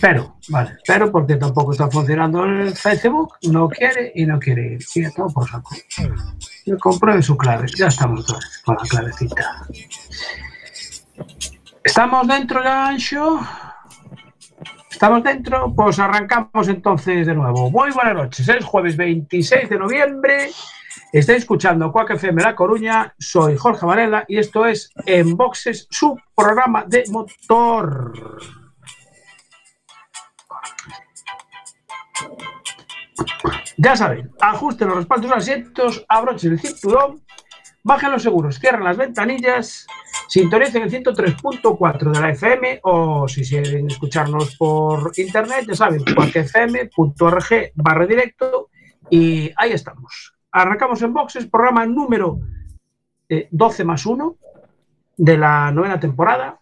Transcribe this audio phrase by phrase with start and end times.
[0.00, 3.34] Espero, vale, espero porque tampoco está funcionando el Facebook.
[3.42, 4.82] No quiere y no quiere ir.
[4.82, 5.76] Sigue todo por saco.
[6.64, 7.66] Yo compruebe su clave.
[7.76, 8.24] Ya estamos
[8.64, 9.66] con la clavecita.
[11.84, 13.40] ¿Estamos dentro ya, Ancho?
[14.90, 15.70] ¿Estamos dentro?
[15.74, 17.70] Pues arrancamos entonces de nuevo.
[17.70, 18.48] Muy buenas noches.
[18.48, 20.48] Es jueves 26 de noviembre
[21.12, 26.16] Estáis escuchando Cuac FM La Coruña, soy Jorge Varela y esto es En Boxes, su
[26.36, 28.12] programa de motor.
[33.76, 37.22] Ya saben, ajusten los respaldos asientos, abrochen el cinturón,
[37.82, 39.86] bajen los seguros, cierren las ventanillas,
[40.28, 47.72] sintonicen el 103.4 de la FM o si quieren escucharnos por internet, ya saben, cuacfm.org
[47.74, 48.68] barra directo
[49.08, 50.34] y ahí estamos.
[50.52, 52.38] Arrancamos en boxes, programa número
[53.50, 54.36] 12 eh, más 1
[55.16, 56.60] de la novena temporada.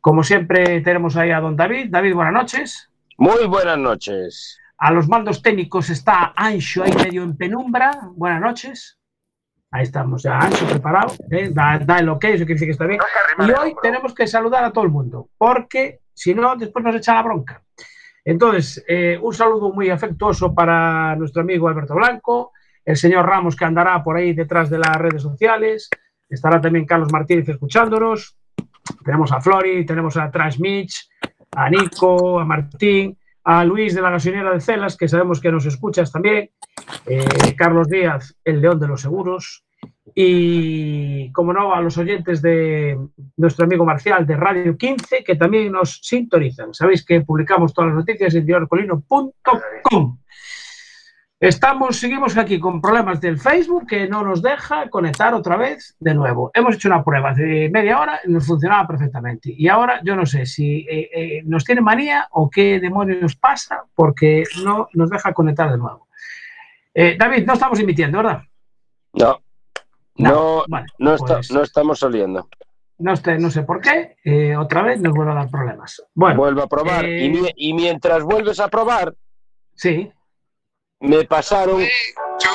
[0.00, 1.88] Como siempre, tenemos ahí a don David.
[1.90, 2.90] David, buenas noches.
[3.18, 4.58] Muy buenas noches.
[4.78, 8.10] A los mandos técnicos está Ancho ahí medio en penumbra.
[8.14, 8.98] Buenas noches.
[9.70, 11.14] Ahí estamos ya, Ancho preparado.
[11.30, 11.50] ¿eh?
[11.50, 13.00] Da, el ok, eso quiere decir que está bien.
[13.38, 17.14] y hoy tenemos que saludar a todo el mundo, porque si no, después nos echa
[17.14, 17.62] la bronca.
[18.22, 22.52] Entonces, eh, un saludo muy afectuoso para nuestro amigo Alberto Blanco,
[22.84, 25.88] el señor Ramos que andará por ahí detrás de las redes sociales,
[26.28, 28.36] estará también Carlos Martínez escuchándonos,
[29.04, 31.08] tenemos a Flori, tenemos a Trash Mitch,
[31.52, 33.16] a Nico, a Martín,
[33.46, 36.50] a Luis de la gasolinera de Celas, que sabemos que nos escuchas también,
[37.06, 39.64] eh, Carlos Díaz, el león de los seguros,
[40.16, 42.98] y, como no, a los oyentes de
[43.36, 46.74] nuestro amigo Marcial de Radio 15, que también nos sintonizan.
[46.74, 50.18] Sabéis que publicamos todas las noticias en diorcolino.com.
[51.38, 56.14] Estamos, seguimos aquí con problemas del Facebook que no nos deja conectar otra vez de
[56.14, 56.50] nuevo.
[56.54, 59.54] Hemos hecho una prueba de media hora y nos funcionaba perfectamente.
[59.54, 63.84] Y ahora yo no sé si eh, eh, nos tiene manía o qué demonios pasa
[63.94, 66.08] porque no nos deja conectar de nuevo.
[66.94, 68.40] Eh, David, no estamos emitiendo, ¿verdad?
[69.12, 69.38] No,
[70.16, 70.64] no,
[70.98, 72.48] no, pues no estamos oliendo.
[72.96, 76.02] No, no sé por qué, otra vez nos vuelve a dar problemas.
[76.14, 77.04] Bueno, Vuelvo a probar.
[77.06, 79.14] Y, y mientras vuelves a probar,
[79.74, 80.10] sí
[81.00, 81.86] me pasaron.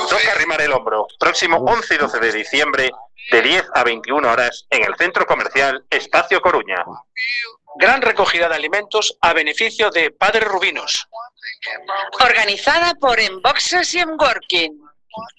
[0.10, 1.08] Toca arrimar el hombro.
[1.20, 2.92] Próximo 11 y 12 de diciembre,
[3.32, 6.84] de 10 a 21 horas, en el centro comercial Espacio Coruña.
[7.76, 11.08] Gran recogida de alimentos a beneficio de Padre Rubinos.
[12.20, 14.82] Organizada por Enboxes y Enworking.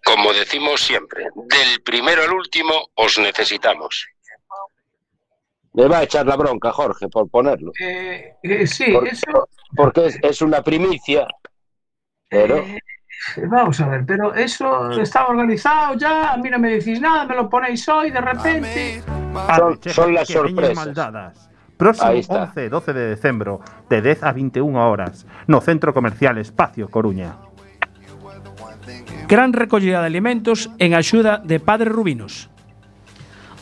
[0.04, 4.06] Como decimos siempre, del primero al último os necesitamos.
[5.74, 7.72] Me va a echar la bronca, Jorge, por ponerlo.
[7.80, 9.48] Eh, eh, sí, eso.
[9.74, 11.26] Porque es, una primicia.
[12.28, 12.58] Pero.
[12.58, 12.78] Eh,
[13.36, 17.24] Eh, vamos a ver, pero eso está organizado ya, a mí no me decís nada,
[17.24, 19.02] me lo ponéis hoy de repente.
[19.56, 20.74] Son, son las sorpresas.
[20.74, 21.50] Maldadas.
[21.76, 27.34] Próximo 11, 12 de decembro, de 10 a 21 horas, no Centro Comercial Espacio Coruña.
[29.28, 32.50] Gran recollida de alimentos en axuda de Padre Rubinos.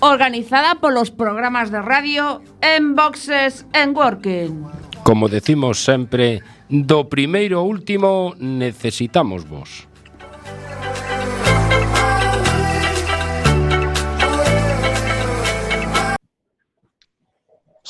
[0.01, 4.80] Organizada por los programas de radio En Boxes en Working.
[5.03, 9.91] Como decimos sempre, do primeiro ao último necesitamos vos.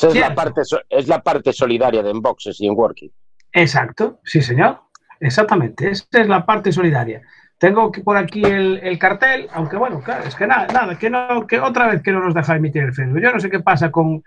[0.00, 3.10] Es la, parte, es la parte solidaria de Enboxes y en Working.
[3.52, 4.80] Exacto, sí señor,
[5.18, 7.20] exactamente, esa es la parte solidaria.
[7.58, 11.46] Tengo por aquí el, el cartel, aunque bueno, claro, es que nada, nada, que no,
[11.46, 13.20] que otra vez que no nos deja emitir el Facebook.
[13.20, 14.24] Yo no sé qué pasa con,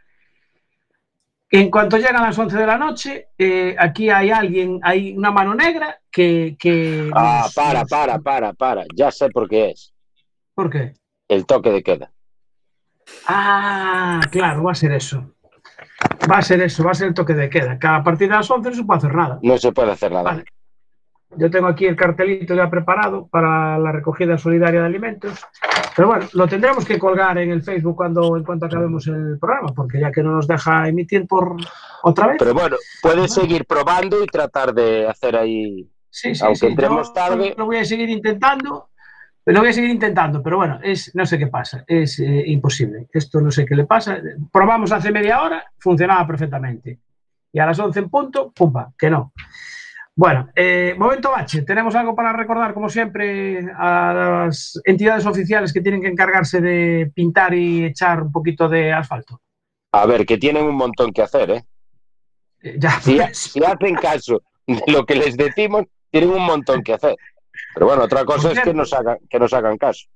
[1.56, 5.54] En cuanto llegan las 11 de la noche, eh, aquí hay alguien, hay una mano
[5.54, 6.56] negra que...
[6.58, 8.84] que Ah, nos- para, para, para, para.
[8.96, 9.94] Ya sé por qué es.
[10.56, 10.94] ¿Por qué?
[11.28, 12.12] El toque de queda.
[13.28, 15.32] Ah, claro, va a ser eso.
[16.32, 17.78] Va a ser eso, va a ser el toque de queda.
[17.78, 19.40] Que a partir de las 11 no se puede hacer nada.
[19.44, 20.24] No se puede hacer nada.
[20.24, 20.46] Vale.
[21.38, 25.46] Yo tengo aquí el cartelito ya preparado para la recogida solidaria de alimentos.
[25.96, 29.74] Pero bueno, lo tendremos que colgar en el Facebook cuando en cuanto acabemos el programa,
[29.76, 31.56] porque ya que no nos deja emitir por
[32.04, 32.38] otra vez.
[32.40, 35.90] Pero bueno, puedes seguir probando y tratar de hacer ahí.
[36.10, 37.54] sí, sí, aunque sí, entremos yo tarde.
[37.58, 38.90] Lo voy a seguir intentando.
[39.46, 43.08] Lo voy a seguir intentando, pero bueno, es, no sé qué pasa, es eh, imposible.
[43.12, 44.18] Esto no sé qué le pasa.
[44.50, 47.00] Probamos hace media hora, funcionaba perfectamente.
[47.52, 49.34] Y a las 11 en punto, pumpa, que no.
[50.16, 51.64] Bueno, eh, momento bache.
[51.64, 54.14] Tenemos algo para recordar, como siempre, a
[54.46, 59.42] las entidades oficiales que tienen que encargarse de pintar y echar un poquito de asfalto.
[59.92, 61.64] A ver, que tienen un montón que hacer, ¿eh?
[62.62, 66.94] Eh, ya, Si, si hacen caso de lo que les decimos, tienen un montón que
[66.94, 67.16] hacer.
[67.74, 70.08] Pero bueno, otra cosa es que nos hagan, que nos hagan caso.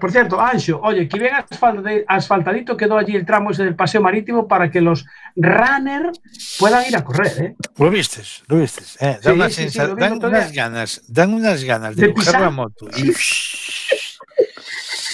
[0.00, 4.00] Por cierto, Ancho, oye, que bien asfaltadi- asfaltadito quedó allí el tramo ese del paseo
[4.00, 6.20] marítimo para que los runners
[6.58, 7.56] puedan ir a correr, ¿eh?
[7.78, 8.96] Lo vistes, lo vistes.
[9.00, 11.32] Eh, Sí, dan, una sí, sí, sensa- lo vi dan el otro unas ganas, dan
[11.32, 12.88] unas ganas de, De coger la moto.
[12.96, 13.12] Y,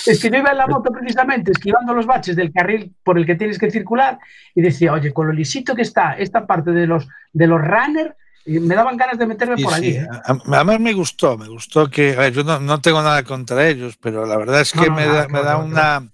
[0.06, 3.24] Es que yo iba en la moto precisamente esquivando los baches del carril por el
[3.24, 4.18] que tienes que circular
[4.54, 8.14] y decía, oye, con lo lisito que está esta parte de los, de los runners,
[8.46, 9.88] y me daban ganas de meterme y por allí.
[9.96, 10.06] ¿eh?
[10.10, 13.22] a- a- Además me gustó, me gustó que, a ver, yo no, no tengo nada
[13.22, 15.64] contra ellos, pero la verdad es que No, no, me, nada, da, me da claro,
[15.64, 16.12] una,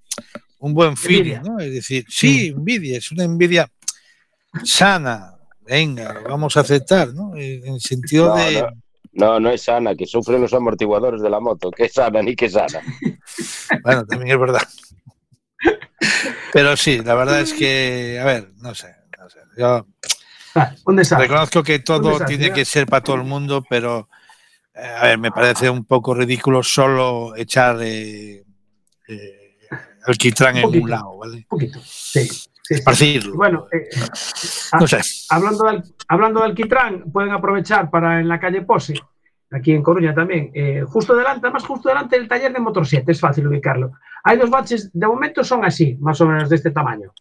[0.61, 1.43] un buen feeling, Envidia.
[1.43, 1.59] ¿no?
[1.61, 3.69] Es decir, sí, envidia, es una envidia
[4.65, 7.35] sana, venga, vamos a aceptar, ¿no?
[7.37, 8.62] En en sentido No, de...
[8.62, 8.69] no.
[9.12, 11.73] No, no es sana, que sufren los amortiguadores de la moto.
[11.73, 12.81] Que sana ni que sana.
[13.82, 14.62] Bueno, también es verdad.
[16.53, 19.38] Pero sí, la verdad es que, a ver, no sé, no sé.
[19.59, 19.87] Yo
[20.56, 22.52] Ah, reconozco que todo tiene ¿eh?
[22.52, 24.08] que ser para todo el mundo, pero,
[24.75, 28.44] eh, a ver, me parece un poco ridículo solo echar eh,
[29.08, 29.69] eh,
[30.06, 30.85] alquitrán en poquito.
[30.85, 31.37] un lado, ¿vale?
[31.37, 31.79] Un poquito.
[31.85, 32.26] Sí,
[32.62, 33.20] sí, sí.
[33.35, 33.88] Bueno, eh,
[34.79, 35.00] no sé.
[35.29, 38.94] hablando, de, hablando de alquitrán, pueden aprovechar para en la calle Pose,
[39.50, 40.53] aquí en Coruña también,
[40.87, 43.93] justo delante, además justo delante del taller de Motor 7, es fácil ubicarlo.
[44.25, 47.12] Hay dos baches, de momento son así, más o menos de este tamaño.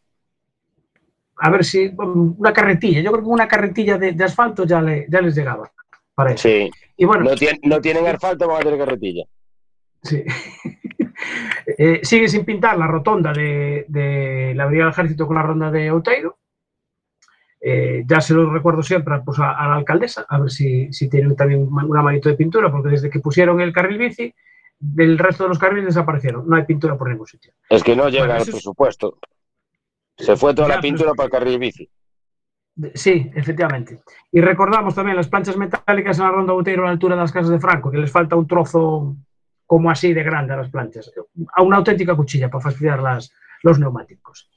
[1.39, 4.81] A ver si um, una carretilla, yo creo que una carretilla de, de asfalto ya,
[4.81, 5.71] le, ya les llegaba
[6.13, 6.47] para eso.
[6.49, 6.69] Sí.
[6.97, 9.23] Y bueno, No, tien- no tienen asfalto, van a tener carretilla.
[10.03, 10.23] Sí.
[11.77, 15.69] Eh, sigue sin pintar la rotonda de, de la Avenida del Ejército con la ronda
[15.69, 16.37] de Outeiro.
[17.61, 21.09] Eh, ya se lo recuerdo siempre pues, a, a la alcaldesa, a ver si, si
[21.09, 24.33] tienen también una manito de pintura, porque desde que pusieron el carril bici,
[24.79, 26.47] del resto de los carriles desaparecieron.
[26.47, 27.51] No hay pintura por ningún sitio.
[27.69, 29.17] Es que no llega Bueno, es- presupuesto.
[30.19, 31.89] Se fue toda Ya, la pintura es- para el carril bici.
[32.93, 34.01] Sí, efectivamente.
[34.31, 37.31] Y recordamos también las planchas metálicas en la ronda Outeiro a la altura de las
[37.31, 39.15] casas de Franco, que les falta un trozo
[39.65, 41.11] como así de grande a las planchas.
[41.55, 43.31] A una auténtica cuchilla para fastidiar las,
[43.63, 44.49] los neumáticos.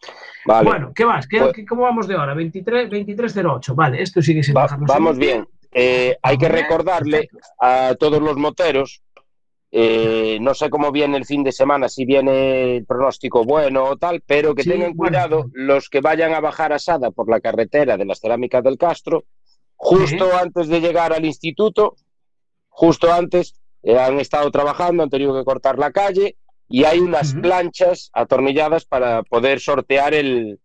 [0.46, 0.68] Vale.
[0.68, 1.26] Bueno, ¿qué más?
[1.26, 2.32] ¿Qué, Pues- ¿Cómo vamos de hora?
[2.34, 3.74] 23, 23.08.
[3.74, 5.46] Vale, esto sigue sin Va- vamos bien.
[5.72, 7.28] Eh, hay que recordarle
[7.60, 9.02] a todos los moteros,
[9.74, 13.96] eh, no sé cómo viene el fin de semana, si viene el pronóstico bueno o
[13.96, 15.10] tal, pero que Sí, tengan bueno.
[15.16, 18.76] cuidado los que vayan a bajar a Sada por la carretera de las cerámicas del
[18.76, 19.24] Castro,
[19.76, 21.96] justo antes de llegar al instituto,
[22.68, 26.36] justo antes, eh, han estado trabajando, han tenido que cortar la calle
[26.68, 30.60] y hay unas planchas atornilladas para poder sortear el,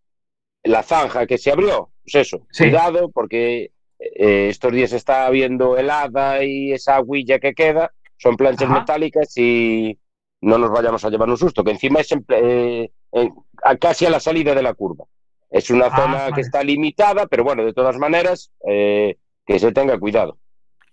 [0.64, 1.92] la zanja que se abrió.
[2.04, 2.66] Pues eso, Sí.
[2.66, 8.70] cuidado porque eh, estos días está habiendo helada y esa huilla que queda son planchas
[8.70, 8.80] Ajá.
[8.80, 9.98] metálicas y
[10.42, 13.34] no nos vayamos a llevar un susto, que encima es en ple- eh, en-
[13.64, 15.06] a casi a la salida de la curva.
[15.50, 16.34] Es una Ah, zona vale.
[16.36, 20.38] que está limitada, pero bueno, de todas maneras, eh, que se tenga cuidado.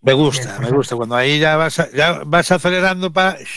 [0.01, 0.97] Me gusta, me gusta.
[0.97, 3.37] Cuando ahí ya vas, a- ya vas acelerando para...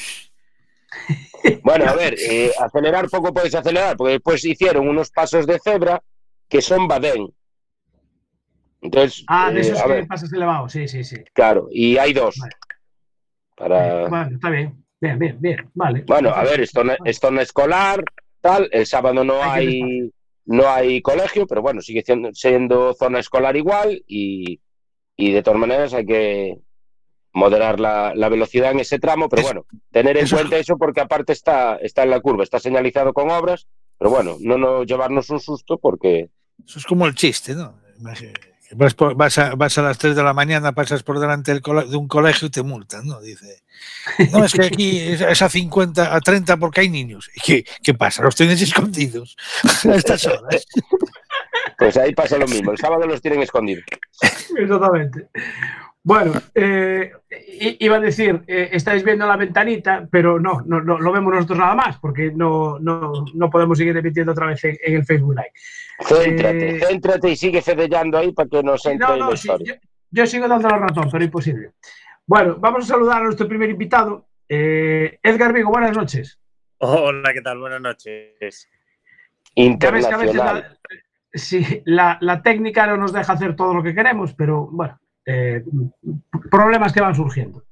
[1.63, 6.01] Bueno, a ver, eh, acelerar poco puedes acelerar, porque después hicieron unos pasos de cebra
[6.49, 7.33] que son badén.
[8.81, 11.17] Entonces, Ah, de eh, esos a que pasas elevado, sí, sí, sí.
[11.33, 12.35] claro, y hay dos.
[12.39, 12.53] Vale.
[13.57, 14.07] Para...
[14.07, 14.83] Bueno, está bien.
[15.01, 15.69] Bien, bien, bien.
[15.73, 16.03] Vale.
[16.07, 18.03] Bueno, a ver, esto no es zona escolar,
[18.41, 20.11] tal, el sábado no Hay
[20.49, 24.61] no hay colegio, pero bueno, sigue siendo, siendo zona escolar igual y,
[25.17, 26.57] y de todas maneras hay que
[27.33, 30.77] moderar la, la velocidad en ese tramo, pero bueno, tener en eso es- cuenta eso
[30.77, 34.83] porque aparte está, está en la curva, está señalizado con obras, pero bueno, no, no
[34.85, 36.29] llevarnos un susto porque
[36.65, 37.75] Eso es como el chiste, ¿no?
[38.71, 41.61] Vas, por- vas, a, vas a las 3 de la mañana, pasas por delante del
[41.61, 43.21] cole- de un colegio y te multan, ¿no?
[43.21, 43.63] Dice,
[44.33, 47.29] no, es que aquí es, es a 50, a 30 porque hay niños.
[47.35, 48.23] ¿Y qué, qué pasa?
[48.23, 49.37] ¿Los tienes escondidos
[49.89, 50.65] a estas horas?
[51.77, 52.71] Pues ahí pasa lo mismo.
[52.71, 53.85] El sábado los tienen escondidos.
[54.57, 55.27] Exactamente.
[56.07, 57.11] Bueno, eh,
[57.79, 61.59] iba a decir, eh, estáis viendo la ventanita, pero no, no, no, lo vemos nosotros
[61.59, 65.51] nada más, porque no, no, no podemos seguir emitiendo otra vez en, el Facebook Live.
[66.07, 69.73] Céntrate, eh, céntrate y sigue fedellando ahí para que nos entre no, no, sí, yo,
[70.09, 71.71] yo, sigo dando la razón, pero imposible.
[72.25, 76.39] Bueno, vamos a saludar a nuestro primer invitado, Edgar Vigo, buenas noches.
[76.77, 77.59] Hola, ¿qué tal?
[77.59, 78.69] Buenas noches.
[79.55, 80.79] Internacional.
[81.33, 84.97] sí, la, la técnica no nos deja hacer todo lo que queremos, pero bueno,
[85.27, 85.61] eh,
[86.49, 87.65] problemas que van surgiendo.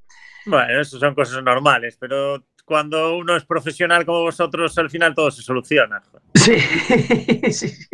[0.45, 5.31] Bueno, eso son cosas normales, pero cuando uno es profesional como vosotros, al final todo
[5.31, 6.01] se soluciona.
[6.33, 6.59] Sí,
[7.51, 7.87] sí,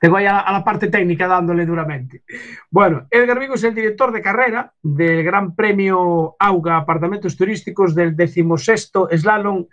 [0.00, 2.22] Tengo ahí a la, parte técnica dándole duramente.
[2.70, 8.16] Bueno, Edgar Vigo es el director de carrera del Gran Premio AUGA Apartamentos Turísticos del
[8.16, 9.66] 16 Slalom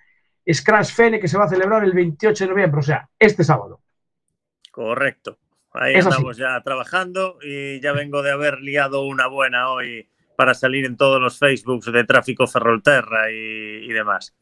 [0.51, 3.79] Scratch Fene que se va a celebrar el 28 de noviembre, o sea, este sábado.
[4.69, 5.37] Correcto.
[5.73, 10.85] Ahí estamos ya trabajando y ya vengo de haber liado una buena hoy para salir
[10.85, 14.35] en todos los Facebooks de tráfico Ferrolterra y, demás.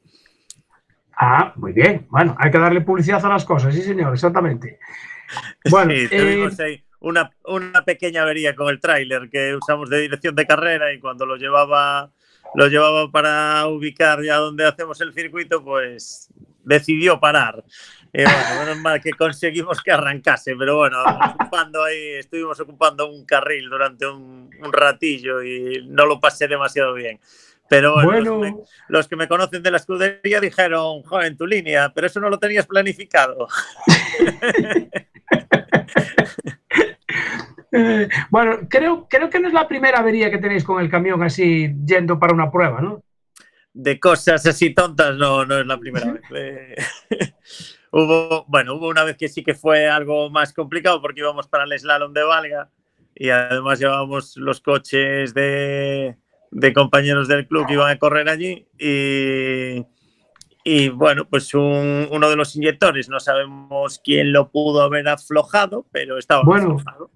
[1.13, 2.07] Ah, muy bien.
[2.09, 4.79] Bueno, hay que darle publicidad a las cosas, sí, señor, exactamente.
[5.69, 10.01] Bueno, sí, tuvimos eh, ahí una, una, pequeña avería con el tráiler que usamos de
[10.01, 12.11] dirección de carrera y cuando lo llevaba,
[12.55, 16.33] lo llevaba para ubicar ya donde hacemos el circuito, pues
[16.63, 17.63] decidió parar.
[18.11, 23.23] Y bueno, menos mal que conseguimos que arrancase, pero bueno, ocupando ahí, estuvimos ocupando un
[23.23, 27.19] carril durante un, ratillo y no lo pasé demasiado bien.
[27.69, 32.19] Pero bueno, Los, que me, conocen de la escudería dijeron, joven, tu línea, pero eso
[32.19, 33.47] no lo tenías planificado.
[38.31, 41.75] bueno, creo, creo que no es la primera avería que tenéis con el camión así
[41.85, 43.03] yendo para una prueba, ¿no?
[43.71, 46.75] De cosas así tontas, no, no es la primera vez.
[47.91, 51.63] Hubo, bueno, hubo una vez que sí que fue algo más complicado porque íbamos para
[51.63, 52.69] el slalom de Valga
[53.15, 56.15] y además llevábamos los coches de,
[56.51, 59.85] de compañeros del club que iban a correr allí y,
[60.63, 66.17] y bueno, pues uno de los inyectores, no sabemos quién lo pudo haber aflojado, pero
[66.17, 66.75] estaba bueno.
[66.75, 67.11] aflojado.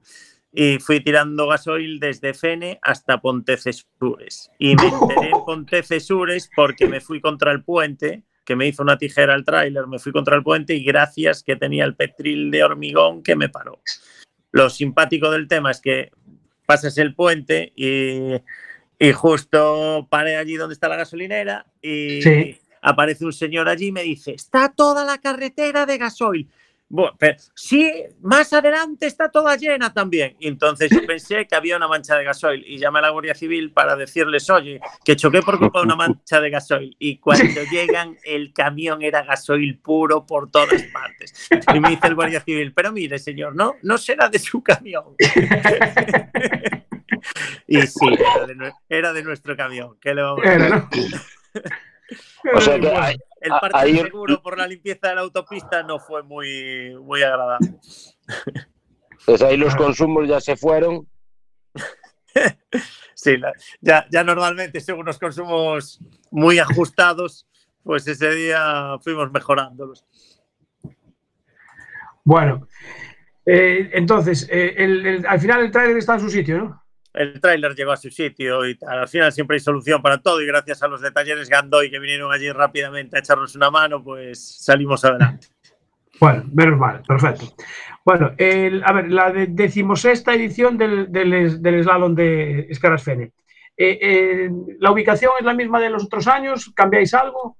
[0.51, 4.51] Y fui tirando gasoil desde Fene hasta Pontecesures.
[4.59, 8.97] Y me enteré en Pontecesures porque me fui contra el puente que me hizo una
[8.97, 12.63] tijera al tráiler, me fui contra el puente y gracias que tenía el petril de
[12.63, 13.79] hormigón que me paró.
[14.51, 16.11] Lo simpático del tema es que
[16.65, 18.33] pasas el puente y,
[18.99, 24.03] y justo paré allí donde está la gasolinera y aparece un señor allí y me
[24.03, 26.49] dice, está toda la carretera de gasoil.
[26.93, 30.35] Bueno, pero sí, más adelante está toda llena también.
[30.39, 33.33] Y entonces yo pensé que había una mancha de gasoil y llamé a la Guardia
[33.33, 36.95] Civil para decirles, oye, que choqué por culpa de una mancha de gasoil.
[36.99, 41.49] Y cuando llegan, el camión era gasoil puro por todas partes.
[41.73, 45.15] Y me dice el Guardia Civil, pero mire, señor, no, no será de su camión.
[47.67, 48.05] y sí,
[48.87, 49.97] era de, nuestro camión.
[49.99, 51.19] ¿Qué le vamos a decir?
[52.53, 56.23] O sea que hay, el parte seguro por la limpieza de la autopista no fue
[56.23, 57.75] muy, muy agradable.
[59.25, 61.07] Pues ahí los consumos ya se fueron.
[63.13, 63.37] sí,
[63.79, 67.47] ya, ya normalmente según los consumos muy ajustados,
[67.83, 70.05] pues ese día fuimos mejorándolos.
[72.25, 72.67] Bueno,
[73.45, 76.82] eh, entonces, eh, al final el trailer está en su sitio, ¿no?
[77.13, 80.47] El tráiler llegó a su sitio y al final siempre hay solución para todo y
[80.47, 84.57] gracias a los de talleres Gandoy que vinieron allí rápidamente a echarnos una mano, pues
[84.59, 85.47] salimos adelante.
[86.19, 87.45] Bueno, menos mal, perfecto.
[88.05, 93.31] Bueno, a ver, la decimosexta edición del, del, slalom de Escarasfene.
[93.75, 96.71] Eh, eh, ¿La ubicación es la misma de los otros años?
[96.75, 97.57] ¿Cambiáis algo?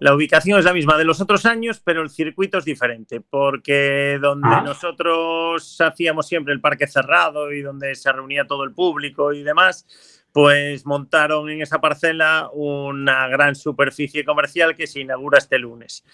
[0.00, 4.18] La ubicación es la misma de los otros años, pero el circuito es diferente, porque
[4.20, 4.62] donde ah.
[4.62, 9.86] nosotros hacíamos siempre el parque cerrado y donde se reunía todo el público y demás,
[10.32, 16.04] pues montaron en esa parcela una gran superficie comercial que se inaugura este lunes.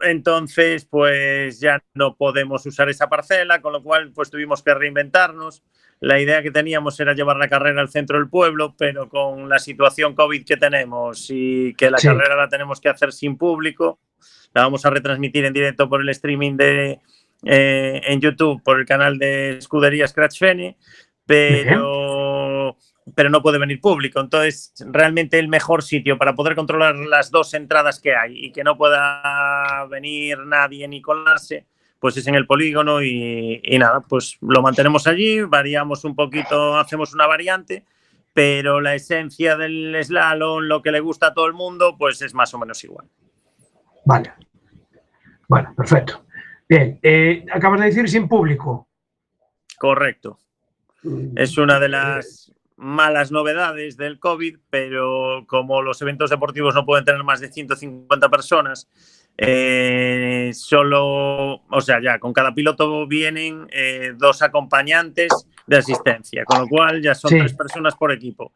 [0.00, 5.62] Entonces, pues ya no podemos usar esa parcela, con lo cual pues tuvimos que reinventarnos.
[6.00, 9.58] La idea que teníamos era llevar la carrera al centro del pueblo, pero con la
[9.58, 13.98] situación COVID que tenemos y que la carrera la tenemos que hacer sin público,
[14.54, 17.00] la vamos a retransmitir en directo por el streaming de,
[17.44, 20.76] eh, en YouTube, por el canal de Escudería Scratch Fene,
[21.26, 22.27] pero,
[23.14, 24.20] pero no puede venir público.
[24.20, 28.64] Entonces, realmente el mejor sitio para poder controlar las dos entradas que hay y que
[28.64, 31.66] no pueda venir nadie ni colarse
[31.98, 37.12] pues es en el polígono y, nada, pues lo mantenemos allí, variamos un poquito, hacemos
[37.12, 37.84] una variante,
[38.32, 42.34] pero la esencia del slalom, lo que le gusta a todo el mundo, pues es
[42.34, 43.08] más o menos igual.
[44.04, 44.32] Vale.
[45.48, 46.24] Bueno, perfecto.
[46.68, 48.88] Bien, eh, acabas de decir sin público.
[49.78, 50.38] Correcto.
[51.02, 56.86] Mm, Es una de las malas novedades del COVID, pero como los eventos deportivos no
[56.86, 58.88] pueden tener más de 150 personas,
[59.36, 65.32] eh, solo, o sea, ya con cada piloto vienen eh, dos acompañantes
[65.66, 67.38] de asistencia, con lo cual ya son Sí.
[67.38, 68.52] tres personas por equipo.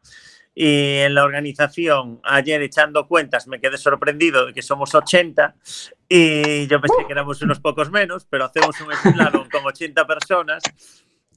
[0.55, 5.55] Y en la organización, ayer echando cuentas, me quedé sorprendido de que somos 80
[6.07, 8.87] y yo pensé que éramos unos pocos menos, pero hacemos un
[9.41, 10.61] slalom con 80 personas.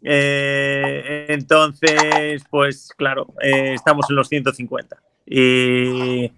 [0.03, 4.97] Eh, entonces, pues claro, eh, estamos en los 150.
[5.29, 6.31] Y,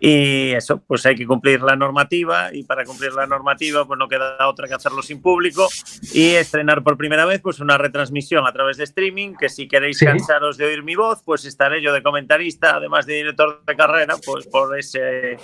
[0.00, 4.08] y eso, pues hay que cumplir la normativa y para cumplir la normativa pues no
[4.08, 5.68] queda otra que hacerlo sin público
[6.14, 9.98] y estrenar por primera vez pues una retransmisión a través de streaming que si queréis
[9.98, 10.06] Sí.
[10.06, 14.16] cansaros de oír mi voz pues estaré yo de comentarista además de director de carrera
[14.24, 15.36] pues por ese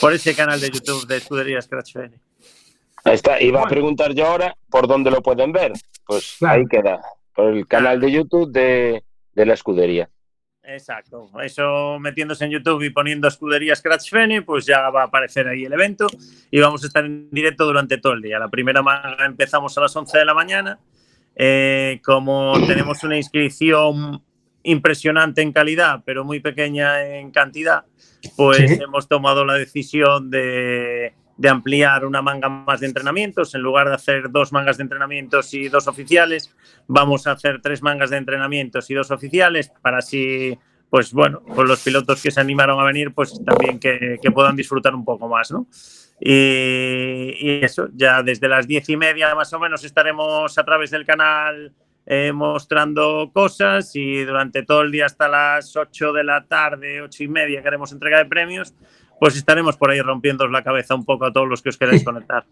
[0.00, 1.96] por ese canal de YouTube de Escudería Scratch.
[3.04, 3.40] Ahí está.
[3.40, 3.70] Iba a Bueno.
[3.74, 5.72] preguntar yo ahora por dónde lo pueden ver.
[6.06, 6.60] Pues Claro.
[6.60, 7.00] ahí queda.
[7.34, 10.08] Por el canal de YouTube de, de la escudería.
[10.66, 15.46] Exacto, eso metiéndose en YouTube y poniendo escudería Scratch Fene, pues ya va a aparecer
[15.46, 16.06] ahí el evento
[16.50, 18.38] y vamos a estar en directo durante todo el día.
[18.38, 20.78] La primera manga empezamos a las 11 de la mañana.
[21.36, 24.22] Eh, como tenemos una inscripción
[24.62, 27.84] impresionante en calidad, pero muy pequeña en cantidad,
[28.34, 28.78] pues Sí.
[28.82, 33.54] hemos tomado la decisión de, de ampliar una manga más de entrenamientos.
[33.54, 36.54] En lugar de hacer dos mangas de entrenamientos y dos oficiales,
[36.86, 40.58] vamos a hacer tres mangas de entrenamientos y dos oficiales para así,
[40.90, 44.56] pues bueno, pues los pilotos que se animaron a venir, pues también que, que puedan
[44.56, 45.66] disfrutar un poco más, ¿no?
[46.20, 51.04] Y, eso, ya desde las diez y media más o menos estaremos a través del
[51.04, 51.72] canal
[52.06, 57.24] eh, mostrando cosas y durante todo el día hasta las 8 de la tarde, ocho
[57.24, 58.74] y media, que haremos entrega de premios,
[59.24, 62.04] pues estaremos por ahí rompiendo la cabeza un poco a todos los que os queráis
[62.04, 62.44] conectar.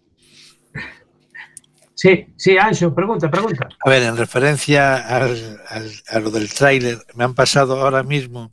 [1.95, 3.69] Sí, sí, Ancho, pregunta, pregunta.
[3.85, 8.53] A ver, en referencia al- al- a lo del tráiler, me han pasado ahora mismo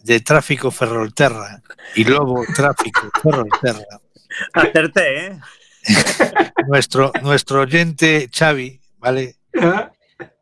[0.00, 1.62] de tráfico Ferrolterra
[1.94, 3.86] y Lobo Tráfico Ferrolterra.
[4.52, 5.40] Acerté, ¿eh?
[6.68, 9.36] Nuestro, nuestro oyente Xavi, ¿vale?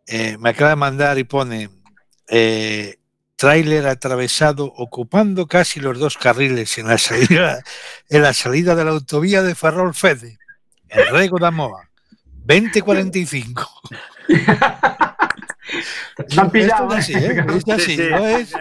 [0.08, 1.70] Eh, me acaba de mandar y pone
[2.28, 2.96] eh,
[3.44, 7.62] tráiler atravesado ocupando casi los dos carriles en la salida,
[8.10, 10.38] en la salida de la autovía de Ferrol Fede,
[10.90, 11.88] en Rego da Moa,
[12.44, 13.66] 2045.
[16.28, 17.44] Te han pillado, Esto es así, ¿eh?
[17.56, 18.52] Es así, Sí, sí, no es-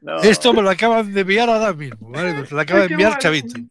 [0.00, 0.20] no.
[0.22, 2.34] Esto me lo acaban de enviar ahora mismo, ¿vale?
[2.34, 3.16] Me lo acaba de enviar.
[3.18, 3.54] Chavito.
[3.54, 3.70] Sí.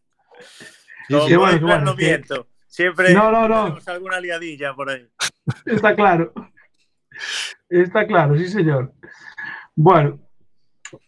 [1.36, 1.98] bueno, bueno, no sí.
[1.98, 2.48] miento.
[2.66, 3.64] Siempre No, no, no.
[3.66, 5.06] tenemos alguna liadilla por ahí.
[5.66, 6.32] Está claro.
[7.70, 8.94] Está claro, sí, señor.
[9.84, 10.20] Bueno.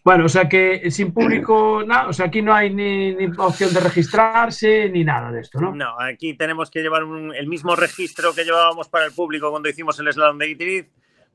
[0.04, 3.74] Bueno, o sea que sin público, nada, o sea, aquí no hay ni, ni opción
[3.74, 5.76] de registrarse ni nada de esto, ¿no?
[5.76, 9.68] No, aquí tenemos que llevar un- el mismo registro que llevábamos para el público cuando
[9.68, 10.86] hicimos el slalom de Guitiriz,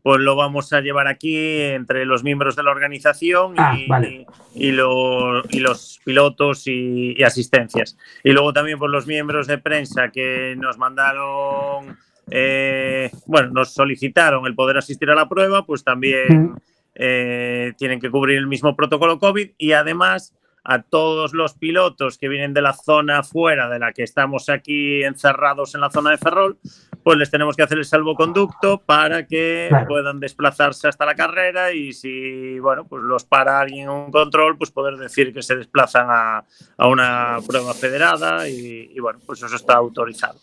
[0.03, 4.27] pues lo vamos a llevar aquí entre los miembros de la organización y, Ah, vale.
[4.55, 7.99] y, lo- y los pilotos y, y asistencias.
[8.25, 11.99] Y luego también por los miembros de prensa que nos mandaron,
[12.31, 16.57] eh, bueno, nos solicitaron el poder asistir a la prueba, pues también Mm.
[16.99, 20.35] Eh, tienen que cubrir el mismo protocolo COVID y además
[20.65, 25.03] a todos los pilotos que vienen de la zona fuera de la que estamos aquí
[25.03, 26.59] encerrados en la zona de Ferrol,
[27.03, 29.87] pues les tenemos que hacer el salvoconducto para que Claro.
[29.87, 34.59] puedan desplazarse hasta la carrera y si, bueno, pues los para alguien en un control,
[34.59, 36.45] pues poder decir que se desplazan a,
[36.77, 40.39] a una prueba federada y, y, bueno, pues eso está autorizado.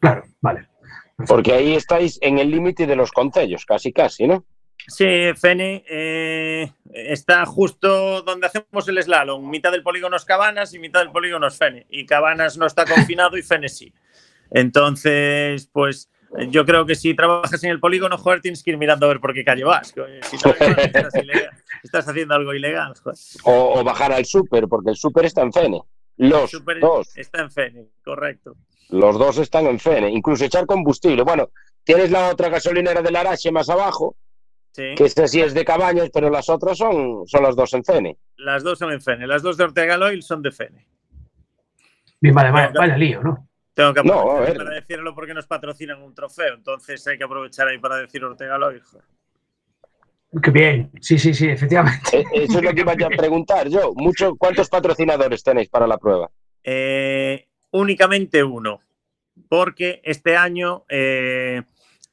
[0.00, 0.66] Claro, vale.
[1.28, 4.44] Porque ahí estáis en el límite de los concellos, casi, casi, ¿no?
[4.88, 9.48] Sí, Fene eh, está justo donde hacemos el slalom.
[9.48, 11.86] Mitad del polígono es Cabanas y mitad del polígono es Fene.
[11.90, 13.92] Y Cabanas no está confinado y Fene sí.
[14.50, 16.08] Entonces, pues
[16.48, 19.20] yo creo que si trabajas en el polígono, joder, tienes que ir mirando a ver
[19.20, 19.88] por qué calle vas.
[19.88, 20.06] Si no,
[20.52, 21.14] estás,
[21.82, 22.94] estás haciendo algo ilegal.
[23.02, 23.18] Joder.
[23.44, 25.80] O, o bajar al súper, porque el súper está en Fene.
[26.16, 28.56] Los Super- dos, Está en Fene, correcto.
[28.90, 30.10] los dos están en Fene.
[30.10, 31.22] Incluso echar combustible.
[31.22, 31.50] Bueno,
[31.84, 34.16] tienes la otra gasolinera del Arache más abajo,
[34.72, 34.94] Sí.
[34.96, 38.16] que esta sí es de Cabañas, pero las otras son, son las dos en Fene.
[38.36, 39.26] Las dos son en Fene.
[39.26, 40.86] Las dos de Ortega Loil son de Fene.
[42.20, 43.48] Bien, vale, vaya, vaya lío, ¿no?
[43.74, 46.54] Tengo que aprovechar para decirlo porque nos patrocinan un trofeo.
[46.54, 48.82] Entonces hay que aprovechar ahí para decir Ortega Loil.
[50.42, 52.20] Qué bien, sí, sí, sí, efectivamente.
[52.20, 53.92] Eh, Eso es lo que iba a preguntar yo.
[53.94, 56.30] Mucho, ¿Cuántos patrocinadores tenéis para la prueba?
[56.64, 58.80] Eh, únicamente uno,
[59.48, 61.62] porque este año, eh,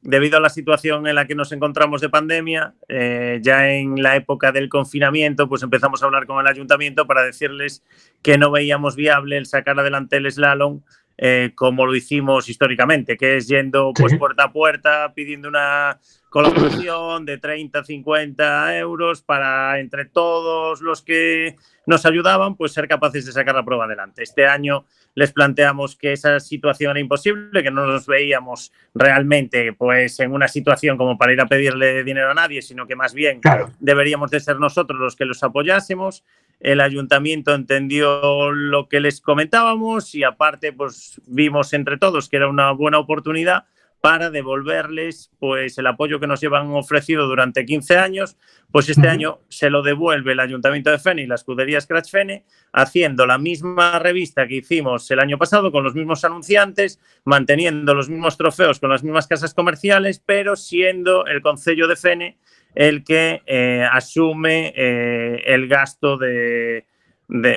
[0.02, 4.16] debido a la situación en la que nos encontramos de pandemia, eh, ya en la
[4.16, 7.84] época del confinamiento, pues empezamos a hablar con el ayuntamiento para decirles
[8.22, 10.82] que no veíamos viable el sacar adelante el slalom
[11.22, 16.00] eh, como lo hicimos históricamente, que es yendo pues puerta a puerta pidiendo una
[16.30, 23.26] colaboración de 30, 50 euros para entre todos los que nos ayudaban, pues ser capaces
[23.26, 24.24] de sacar la prueba adelante.
[24.24, 30.20] Este año les planteamos que esa situación era imposible, que no nos veíamos realmente pues
[30.20, 33.42] en una situación como para ir a pedirle dinero a nadie, sino que más bien
[33.80, 36.24] deberíamos de ser nosotros los que los apoyásemos
[36.60, 42.50] el ayuntamiento entendió lo que les comentábamos y aparte pues vimos entre todos que era
[42.50, 43.66] una buena oportunidad
[44.02, 48.38] para devolverles pues el apoyo que nos llevan ofrecido durante 15 años,
[48.72, 52.46] pues este año se lo devuelve el Ayuntamiento de Fene y la escudería Scratch Fene,
[52.72, 58.10] haciendo la misma revista que hicimos el año pasado con los mismos anunciantes, manteniendo los
[58.10, 62.38] mismos trofeos con las mismas casas comerciales, pero siendo el Concello de Fene
[62.76, 66.86] el que eh, asume eh, el gasto de,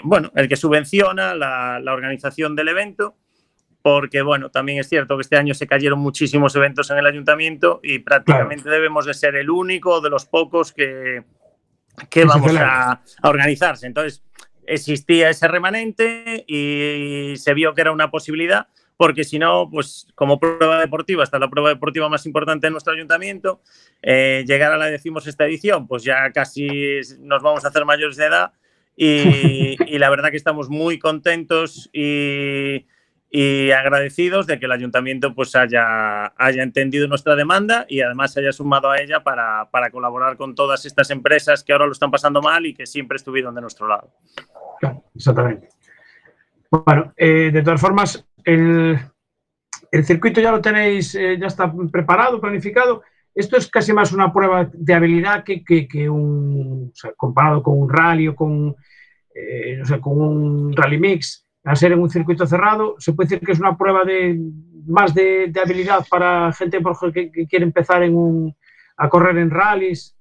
[0.02, 3.16] bueno, el que subvenciona la, organización del evento,
[3.82, 7.80] porque, bueno, también es cierto que este año se cayeron muchísimos eventos en el ayuntamiento
[7.82, 11.24] y prácticamente debemos de ser el único de los pocos que,
[12.08, 12.92] que vamos a,
[13.22, 13.86] a organizarse.
[13.86, 14.22] Entonces,
[14.66, 18.68] existía ese remanente y se vio que era una posibilidad
[19.02, 22.92] porque si no, pues como prueba deportiva, es la prueba deportiva más importante de nuestro
[22.92, 23.60] ayuntamiento,
[24.00, 26.68] eh, llegar a la decimos esta edición, pues ya casi
[27.18, 28.52] nos vamos a hacer mayores de edad
[28.96, 32.86] y, la verdad que estamos muy contentos y,
[33.34, 38.90] agradecidos de que el ayuntamiento pues haya, haya entendido nuestra demanda y además haya sumado
[38.90, 42.74] a ella para, colaborar con todas estas empresas que ahora lo están pasando mal y
[42.74, 44.10] que siempre estuvieron de nuestro lado.
[45.14, 45.68] exactamente.
[46.70, 48.98] Bueno, eh, de todas formas, el,
[50.04, 53.02] circuito ya lo tenéis, eh, ya está preparado, planificado.
[53.34, 58.34] Esto es casi más una prueba de habilidad que, un, comparado con un rally o
[58.34, 58.74] con,
[59.34, 63.52] eh, con un rally mix, a ser en un circuito cerrado, se puede decir que
[63.52, 64.38] es una prueba de
[64.86, 66.78] más de, habilidad para gente
[67.14, 68.56] que, que, quiere empezar en un,
[68.96, 70.16] a correr en rallies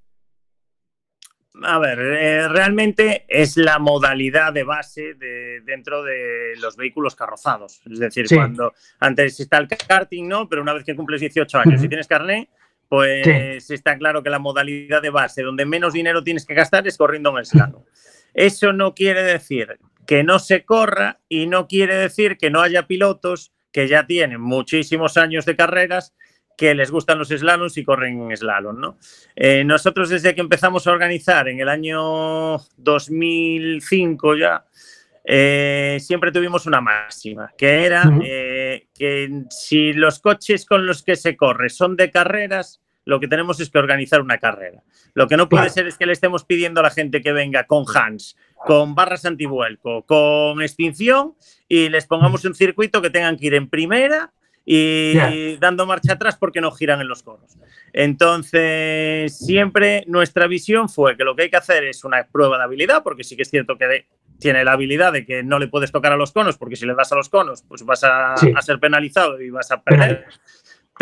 [1.64, 7.82] a ver, eh, realmente es la modalidad de base de, dentro de los vehículos carrozados.
[7.90, 10.48] Es decir, cuando antes está el karting, ¿no?
[10.48, 12.48] Pero una vez que cumples 18 años y tienes carné,
[12.88, 16.96] pues está claro que la modalidad de base donde menos dinero tienes que gastar es
[16.96, 17.84] corriendo en el slalom.
[18.32, 19.78] Eso no quiere decir
[20.12, 24.42] que no se corra y no quiere decir que no haya pilotos que ya tienen
[24.42, 26.14] muchísimos años de carreras
[26.58, 28.78] que les gustan los slaloms y corren en slalom.
[28.78, 28.98] ¿no?
[29.34, 34.66] Eh, nosotros desde que empezamos a organizar en el año 2005 ya,
[35.24, 41.16] eh, siempre tuvimos una máxima, que era eh, que si los coches con los que
[41.16, 44.82] se corre son de carreras, lo que tenemos es que organizar una carrera.
[45.14, 47.66] Lo que no puede ser es que le estemos pidiendo a la gente que venga
[47.66, 51.34] con Hans, con barras antivuelco, con extinción
[51.68, 54.32] y les pongamos un circuito que tengan que ir en primera
[54.64, 57.58] y dando marcha atrás porque no giran en los conos.
[57.92, 62.64] Entonces, siempre nuestra visión fue que lo que hay que hacer es una prueba de
[62.64, 64.06] habilidad, porque sí que es cierto que
[64.38, 66.94] tiene la habilidad de que no le puedes tocar a los conos, porque si le
[66.94, 70.26] das a los conos, pues vas a, ser penalizado y vas a perder.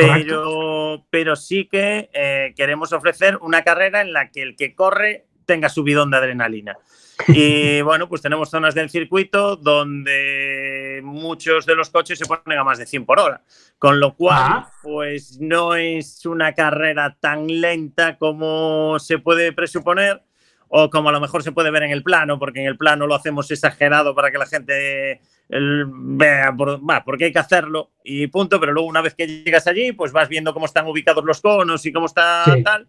[0.07, 5.27] Pero, pero sí que eh, queremos ofrecer una carrera en la que el que corre
[5.45, 6.77] tenga su bidón de adrenalina.
[7.29, 12.65] Y bueno, pues tenemos zonas del circuito donde muchos de los coches se ponen a
[12.65, 13.43] más de 100 por hora,
[13.79, 14.73] con lo cual, ah.
[14.83, 20.23] pues no es una carrera tan lenta como se puede presuponer
[20.69, 23.07] o como a lo mejor se puede ver en el plano, porque en el plano
[23.07, 28.61] lo hacemos exagerado para que la gente vea, por, porque hay que hacerlo y punto,
[28.61, 31.85] pero luego una vez que llegas allí, pues vas viendo cómo están ubicados los conos
[31.87, 32.89] y cómo está tal.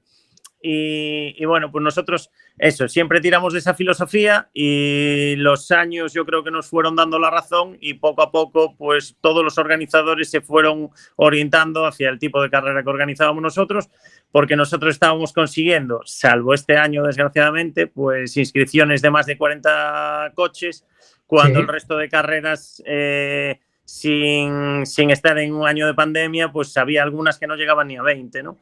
[0.63, 6.43] Y, bueno, pues nosotros eso, siempre tiramos de esa filosofía y los años yo creo
[6.43, 10.41] que nos fueron dando la razón y poco a poco pues todos los organizadores se
[10.41, 13.89] fueron orientando hacia el tipo de carrera que organizábamos nosotros
[14.31, 20.85] porque nosotros estábamos consiguiendo, salvo este año desgraciadamente, pues inscripciones de más de 40 coches
[21.31, 22.83] cuando el resto de carreras...
[22.85, 27.89] Eh, sin, sin, estar en un año de pandemia, pues había algunas que no llegaban
[27.89, 28.57] ni a 20, ¿no?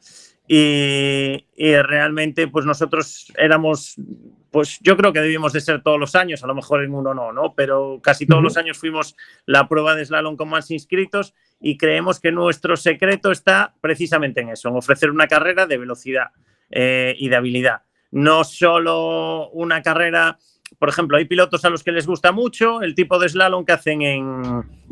[0.48, 3.94] Y, realmente, pues nosotros éramos,
[4.50, 7.14] pues yo creo que debíamos de ser todos los años, a lo mejor en uno
[7.14, 7.54] no, ¿no?
[7.54, 9.14] Pero casi todos los años fuimos
[9.46, 14.48] la prueba de slalom con más inscritos y creemos que nuestro secreto está precisamente en
[14.48, 16.30] eso, en ofrecer una carrera de velocidad
[16.70, 17.82] eh, y de habilidad.
[18.10, 20.40] No solo una carrera,
[20.78, 23.72] por ejemplo, hay pilotos a los que les gusta mucho el tipo de slalom que
[23.72, 24.42] hacen en,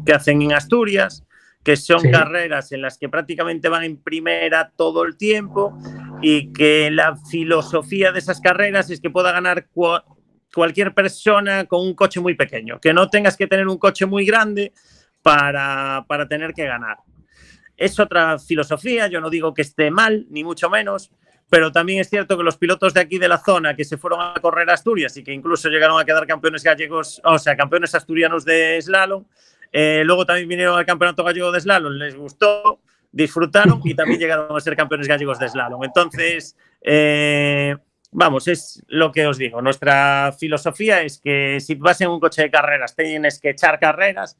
[0.04, 1.24] que hacen en Asturias,
[1.62, 5.76] que son carreras en las que prácticamente van en primera todo el tiempo
[6.22, 9.68] y que la filosofía de esas carreras es que pueda ganar
[10.54, 14.24] cualquier persona con un coche muy pequeño, que no tengas que tener un coche muy
[14.24, 14.72] grande
[15.22, 16.98] para, para tener que ganar.
[17.76, 21.12] Es otra filosofía, yo no digo que esté mal, ni mucho menos,
[21.50, 24.20] pero también es cierto que los pilotos de aquí de la zona que se fueron
[24.20, 27.94] a correr a Asturias y que incluso llegaron a quedar campeones gallegos, o sea, campeones
[27.94, 29.24] asturianos de slalom,
[29.72, 32.80] eh, luego también vinieron al campeonato gallego de slalom, les gustó,
[33.10, 35.82] disfrutaron y también llegaron a ser campeones gallegos de slalom.
[35.84, 37.76] Entonces, eh,
[38.10, 39.62] vamos, es lo que os digo.
[39.62, 44.36] Nuestra filosofía es que si vas en un coche de carreras, tienes que echar carreras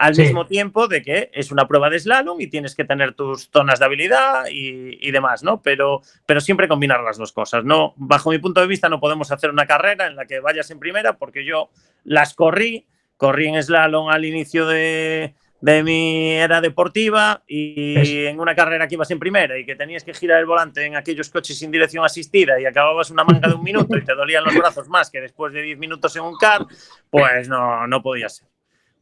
[0.00, 3.50] al mismo tiempo de que es una prueba de slalom y tienes que tener tus
[3.52, 5.60] zonas de habilidad y, demás, ¿no?
[5.60, 7.92] Pero, pero siempre combinar las dos cosas, ¿no?
[7.96, 10.78] Bajo mi punto de vista no podemos hacer una carrera en la que vayas en
[10.78, 11.68] primera porque yo
[12.02, 12.86] las corrí,
[13.18, 18.94] corrí en slalom al inicio de, de mi era deportiva y en una carrera que
[18.94, 22.06] ibas en primera y que tenías que girar el volante en aquellos coches sin dirección
[22.06, 25.20] asistida y acababas una manga de un minuto y te dolían los brazos más que
[25.20, 26.66] después de 10 minutos en un car,
[27.10, 28.48] pues no, no podía ser.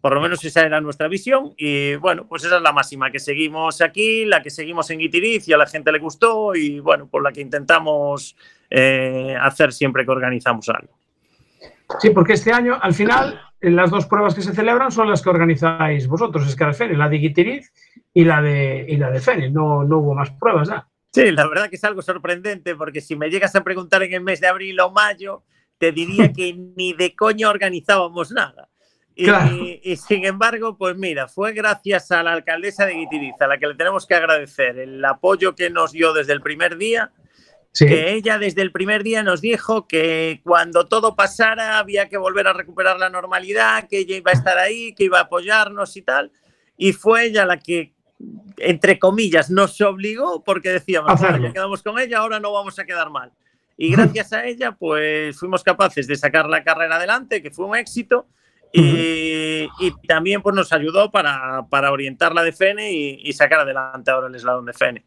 [0.01, 3.19] Por lo menos esa era nuestra visión y bueno, pues esa es la máxima que
[3.19, 7.09] seguimos aquí, la que seguimos en Guitiriz y a la gente le gustó y bueno,
[7.09, 8.37] por la que intentamos
[8.71, 10.97] eh, hacer siempre que organizamos algo.
[12.01, 15.31] Sí, porque este año, al final, las dos pruebas que se celebran son las que
[15.31, 17.73] organizáis vosotros, es que Fene, la de Guitiriz
[18.15, 19.51] y la de, y la de Fene.
[19.51, 20.87] No, no hubo más pruebas ya.
[21.13, 24.21] Sí, la verdad que es algo sorprendente porque si me llegas a preguntar en el
[24.21, 25.43] mes de abril o mayo,
[25.79, 28.68] te diría que ni de coño organizábamos nada.
[29.21, 33.67] Y, sin embargo, pues mira, fue gracias a la alcaldesa de Guitiriz, a la que
[33.67, 37.11] le tenemos que agradecer el apoyo que nos dio desde el primer día,
[37.77, 42.47] que ella desde el primer día nos dijo que cuando todo pasara había que volver
[42.47, 46.03] a recuperar la normalidad, que ella iba a estar ahí, que iba a apoyarnos y
[46.03, 46.31] tal.
[46.77, 47.95] Y fue ella la que,
[48.59, 53.11] entre comillas, nos obligó porque decíamos, que quedamos con ella, ahora no vamos a quedar
[53.11, 53.33] mal.
[53.77, 57.77] Y gracias a ella, pues fuimos capaces de sacar la carrera adelante, que fue un
[57.77, 58.29] éxito
[58.73, 59.69] y,
[60.07, 64.35] también pues, nos ayudó para, para orientar la de Fene y, sacar adelante ahora el
[64.35, 65.05] eslalon de Fene.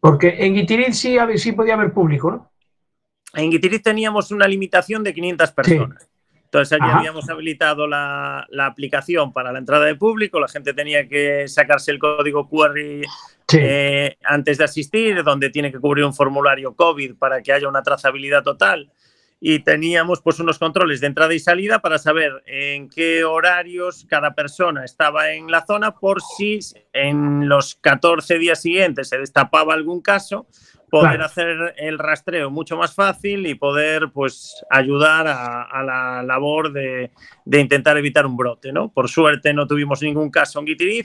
[0.00, 2.52] Porque en Guitiriz sí, sí podía haber público, ¿no?
[3.34, 6.08] En Guitiriz teníamos una limitación de 500 personas.
[6.44, 11.06] Entonces allí habíamos habilitado la, la, aplicación para la entrada de público, la gente tenía
[11.06, 12.74] que sacarse el código QR
[13.52, 17.82] eh, antes de asistir, donde tiene que cubrir un formulario COVID para que haya una
[17.82, 18.90] trazabilidad total
[19.40, 24.34] y teníamos pues unos controles de entrada y salida para saber en qué horarios cada
[24.34, 26.58] persona estaba en la zona por si
[26.92, 30.46] en los 14 días siguientes se destapaba algún caso
[30.90, 37.12] poder hacer el rastreo mucho más fácil y poder pues ayudar a, la labor de,
[37.44, 38.90] de, intentar evitar un brote ¿no?
[38.90, 41.04] por suerte no tuvimos ningún caso en Guitiriz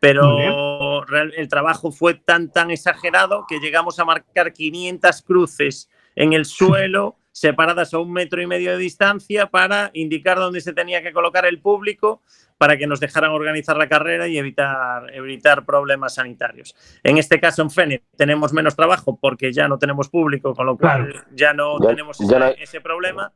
[0.00, 6.44] pero el trabajo fue tan tan exagerado que llegamos a marcar 500 cruces en el
[6.44, 11.10] suelo separadas a un metro y medio de distancia para indicar dónde se tenía que
[11.10, 12.20] colocar el público
[12.58, 16.76] para que nos dejaran organizar la carrera y evitar, evitar problemas sanitarios.
[17.02, 20.76] En este caso, en FENE, tenemos menos trabajo porque ya no tenemos público, con lo
[20.76, 22.18] cual ya no tenemos
[22.58, 23.32] ese problema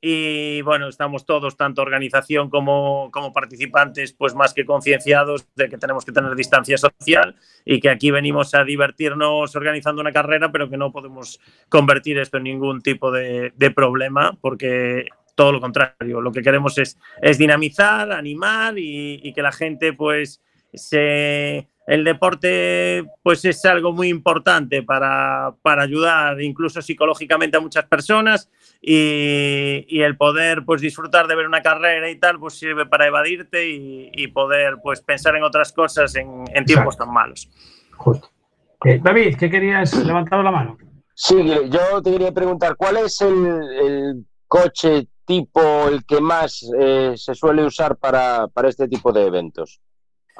[0.00, 5.76] y bueno, estamos todos, tanto organización como, como participantes, pues más que concienciados de que
[5.76, 7.36] tenemos que tener distancia social
[7.66, 12.38] y que aquí venimos a divertirnos organizando una carrera, pero que no podemos convertir esto
[12.38, 17.36] en ningún tipo de, de problema, porque todo lo contrario, lo que queremos es, es
[17.36, 24.08] dinamizar, animar y, y que la gente pues se el deporte pues es algo muy
[24.08, 28.48] importante para, ayudar incluso psicológicamente a muchas personas
[28.80, 33.68] y, el poder pues disfrutar de ver una carrera y tal pues sirve para evadirte
[33.68, 37.50] y, poder pues pensar en otras cosas en, tiempos tan malos.
[38.84, 39.92] Eh, David, ¿qué querías?
[40.04, 40.78] Levantado la mano.
[41.12, 47.34] Sí, yo te quería preguntar, ¿cuál es el, coche tipo, el que más eh, se
[47.34, 49.80] suele usar para, para este tipo de eventos?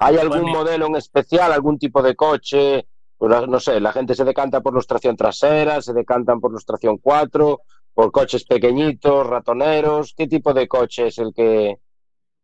[0.01, 2.87] ¿Hay algún modelo en especial, algún tipo de coche?
[3.19, 6.65] Pues, no sé, la gente se decanta por los tracción trasera, se decantan por los
[6.65, 7.61] tracción 4,
[7.93, 10.15] por coches pequeñitos, ratoneros.
[10.17, 11.77] ¿Qué tipo de coche es el que,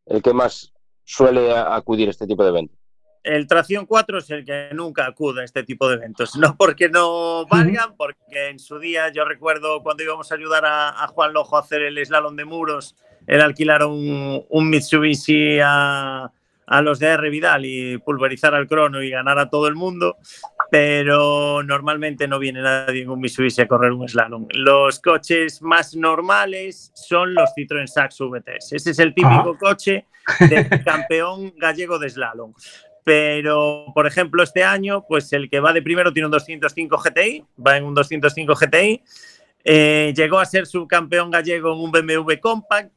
[0.05, 2.79] el que más suele acudir a este tipo de eventos?
[3.27, 6.37] el tracción 4 es el que nunca acude a este tipo de eventos.
[6.47, 11.07] No porque no valgan, porque en su día yo recuerdo cuando íbamos a ayudar a,
[11.09, 12.95] Juan Lojo a hacer el slalom de muros,
[13.27, 16.31] él alquilaron un, un Mitsubishi a,
[16.67, 20.17] a los de R Vidal y pulverizar al crono y ganar a todo el mundo,
[20.71, 24.47] pero normalmente no viene nadie en un Mitsubishi a correr un slalom.
[24.51, 28.73] Los coches más normales son los Citroën Sax VTS.
[28.73, 30.07] Ese es el típico coche
[30.41, 32.53] de campeón gallego de slalom.
[33.05, 37.45] Pero, por ejemplo, este año, pues el que va de primero tiene un 205 GTI,
[37.65, 39.03] va en un 205 GTI.
[39.63, 42.91] Eh, llegó a ser subcampeón gallego en un BMW Compact.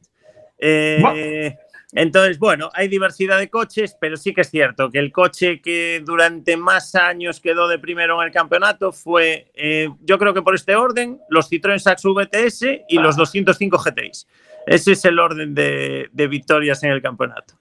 [0.58, 1.56] Eh,
[1.92, 6.02] Entonces, bueno, hay diversidad de coches, pero sí que es cierto que el coche que
[6.04, 10.54] durante más años quedó de primero en el campeonato fue, eh, yo creo que por
[10.54, 14.28] este orden, los Citroën Saxo VTS y los 205 GTIs.
[14.66, 17.54] Ese es el orden de, de victorias en el campeonato.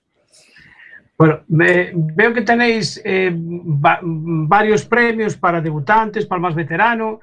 [1.20, 7.20] Bueno, me, veo que tenéis eh, va, varios premios para debutantes, para el más veterano.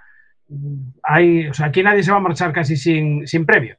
[1.03, 3.77] Hay, o sea, aquí nadie se va a marchar casi sin, sin premio.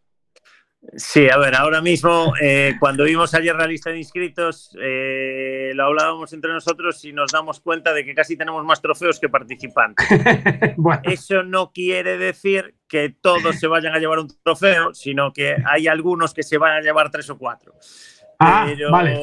[0.95, 5.85] Sí, a ver, ahora mismo, eh, cuando vimos ayer la lista de inscritos, eh, lo
[5.85, 10.07] hablábamos entre nosotros y nos damos cuenta de que casi tenemos más trofeos que participantes.
[10.77, 11.01] bueno.
[11.03, 15.87] Eso no quiere decir que todos se vayan a llevar un trofeo, sino que hay
[15.87, 17.73] algunos que se van a llevar tres o cuatro.
[18.39, 19.19] Ah, Pero, vale.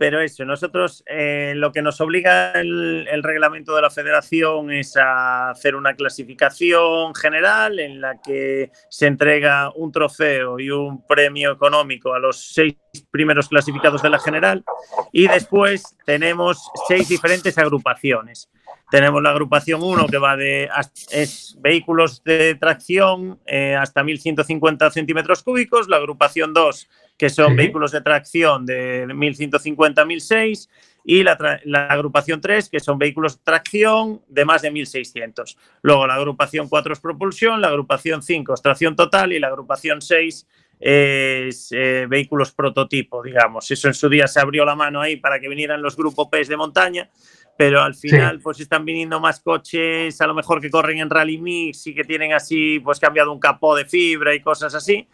[0.00, 4.96] Pero eso, nosotros eh, lo que nos obliga el, el, reglamento de la federación es
[4.96, 11.52] a hacer una clasificación general en la que se entrega un trofeo y un premio
[11.52, 12.76] económico a los seis
[13.10, 14.64] primeros clasificados de la general
[15.12, 18.48] y después tenemos seis diferentes agrupaciones.
[18.90, 20.70] Tenemos la agrupación 1 que va de
[21.10, 26.88] es vehículos de tracción eh, hasta 1150 centímetros cúbicos, la agrupación 2
[27.20, 27.54] que son sí.
[27.56, 30.70] vehículos de tracción de 1150 a 1006
[31.04, 35.58] y la, la, agrupación 3, que son vehículos de tracción de más de 1600.
[35.82, 40.00] Luego la agrupación 4 es propulsión, la agrupación 5 es tracción total y la agrupación
[40.00, 40.46] 6
[40.80, 43.70] es eh, vehículos prototipo, digamos.
[43.70, 46.48] Eso en su día se abrió la mano ahí para que vinieran los grupos PES
[46.48, 47.10] de montaña,
[47.54, 48.42] pero al final sí.
[48.42, 52.04] pues están viniendo más coches, a lo mejor que corren en Rally Mix y que
[52.04, 55.06] tienen así, pues cambiado un capó de fibra y cosas así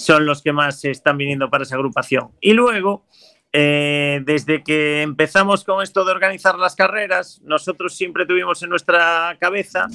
[0.00, 2.30] son los que más están viniendo para esa agrupación.
[2.40, 3.04] Y luego,
[3.52, 9.36] eh, desde que empezamos con esto de organizar las carreras, nosotros siempre tuvimos en nuestra
[9.38, 9.88] cabeza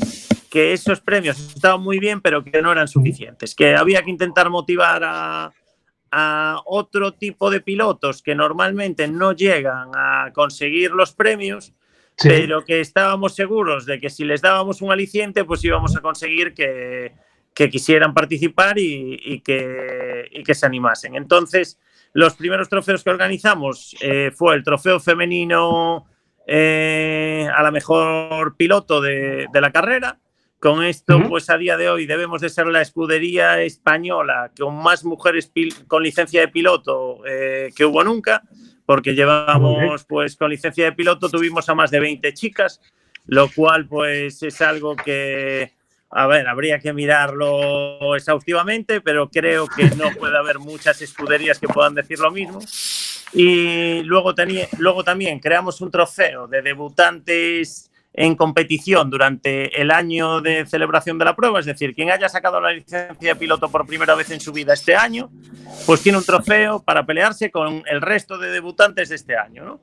[0.50, 4.50] que esos premios estaban muy bien, pero que no eran suficientes, que había que intentar
[4.50, 5.52] motivar a,
[6.12, 11.74] a otro tipo de pilotos que normalmente no llegan a conseguir los premios,
[12.16, 12.30] sí.
[12.30, 16.54] pero que estábamos seguros de que si les dábamos un aliciente, pues íbamos a conseguir
[16.54, 17.12] que,
[17.56, 21.16] que quisieran participar y, y, que, y, que, se animasen.
[21.16, 21.80] Entonces,
[22.12, 26.06] los primeros trofeos que organizamos eh, fue el trofeo femenino
[26.46, 30.20] eh, a la mejor piloto de, de, la carrera.
[30.60, 31.30] Con esto, uh -huh.
[31.30, 35.52] pues a día de hoy debemos de ser la escudería española con más mujeres
[35.88, 38.44] con licencia de piloto eh, que hubo nunca,
[38.86, 42.82] porque llevamos, pues con licencia de piloto tuvimos a más de 20 chicas,
[43.28, 45.74] lo cual pues es algo que,
[46.18, 51.68] a ver, habría que mirarlo exhaustivamente, pero creo que no puede haber muchas escuderías que
[51.68, 52.60] puedan decir lo mismo.
[53.34, 54.34] Y luego,
[54.78, 61.26] luego también creamos un trofeo de debutantes en competición durante el año de celebración de
[61.26, 64.40] la prueba, es decir, quien haya sacado la licencia de piloto por primera vez en
[64.40, 65.30] su vida este año,
[65.86, 69.82] pues tiene un trofeo para pelearse con el resto de debutantes de este año, ¿no?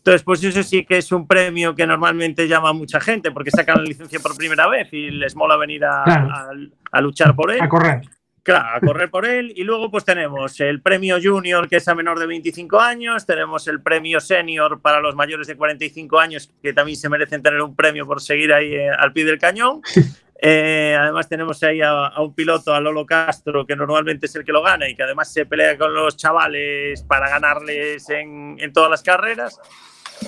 [0.00, 3.50] Entonces, pues eso sí que es un premio que normalmente llama a mucha gente porque
[3.50, 6.28] sacan la licencia por primera vez y les mola venir a, claro.
[6.32, 6.50] a,
[6.92, 7.60] a luchar por él.
[7.60, 8.00] A correr.
[8.42, 9.52] Claro, a correr por él.
[9.54, 13.68] Y luego pues tenemos el premio junior, que es a menor de 25 años, tenemos
[13.68, 17.76] el premio senior para los mayores de 45 años, que también se merecen tener un
[17.76, 19.82] premio por seguir ahí eh, al pie del cañón.
[20.42, 24.44] Eh, además tenemos ahí a, a, un piloto, a Lolo Castro, que normalmente es el
[24.44, 28.72] que lo gana y que además se pelea con los chavales para ganarles en, en
[28.72, 29.60] todas las carreras.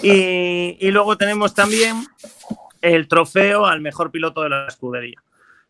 [0.03, 2.05] Y, y, luego tenemos también
[2.83, 5.23] el trofeo al mejor piloto de la escudería.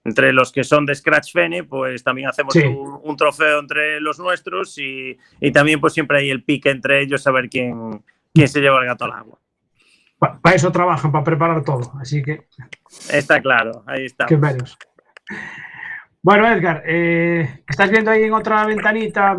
[0.05, 2.64] Entre los que son de Scratch Fene, pues también hacemos sí.
[2.64, 7.00] un, un, trofeo entre los nuestros y, y, también pues siempre hay el pique entre
[7.00, 8.02] ellos a ver quién,
[8.35, 9.38] quién se lleva el gato al agua.
[10.22, 12.46] Para eso trabajan, para preparar todo, así que...
[13.11, 14.26] Está claro, ahí está.
[14.26, 14.78] Qué menos.
[16.22, 19.37] Bueno, Edgar, eh, estás viendo ahí en otra ventanita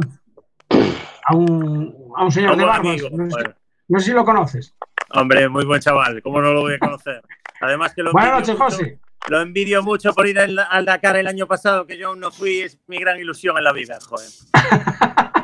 [1.26, 2.88] a un, a un señor a de barbas.
[2.88, 3.44] Amigo, no, sé,
[3.88, 4.76] no, sé, si lo conoces.
[5.12, 7.22] Hombre, muy buen chaval, ¿cómo no lo voy a conocer?
[7.62, 9.00] Además que lo Buenas noches, José.
[9.30, 12.60] Lo envidio mucho por ir al Dakar el año pasado, que yo aún no fui,
[12.60, 14.28] es mi gran ilusión en la vida, joder.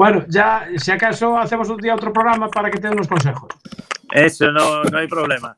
[0.00, 3.50] Bueno, ya, si acaso hacemos un día otro programa para que te den unos consejos.
[4.10, 5.54] Eso, no, no hay problema.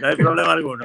[0.00, 0.84] No hay problema alguno.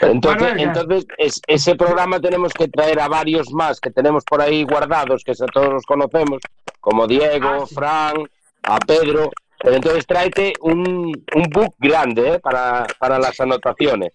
[0.00, 4.40] Entonces, bueno, entonces es, ese programa tenemos que traer a varios más que tenemos por
[4.40, 6.40] ahí guardados, que todos los conocemos,
[6.78, 7.74] como Diego, ah, sí.
[7.74, 8.14] Fran,
[8.62, 9.28] a Pedro.
[9.58, 12.38] Pero entonces tráete un, un book grande ¿eh?
[12.38, 14.12] para, para las anotaciones.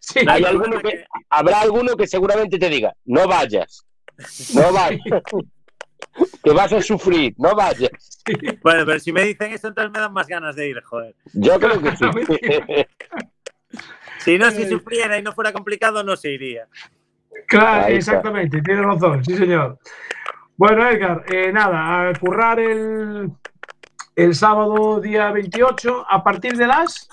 [0.00, 1.04] Sí, Hay alguno que, que...
[1.30, 3.86] Habrá alguno que seguramente te diga, no vayas,
[4.52, 5.22] no vayas.
[6.42, 8.22] Que vas a sufrir, no vayas.
[8.62, 11.14] Bueno, pero si me dicen eso, entonces me dan más ganas de ir, joder.
[11.32, 12.04] Yo creo que sí.
[14.18, 16.66] si no, si sufriera y no fuera complicado, no se iría.
[17.48, 19.78] Claro, exactamente, tiene razón, sí, señor.
[20.56, 23.30] Bueno, Edgar, eh, nada, a currar el,
[24.14, 27.08] el sábado día 28 a partir de las...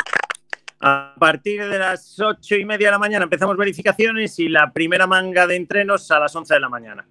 [0.83, 5.05] A partir de las ocho y media de la mañana empezamos verificaciones y la primera
[5.05, 7.05] manga de entrenos a las 11 de la mañana.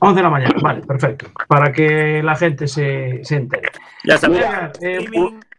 [0.00, 1.26] 11 de la mañana, vale, perfecto.
[1.48, 3.70] Para que la gente se, se entere.
[4.04, 4.44] Ya sabéis,
[4.82, 5.08] eh,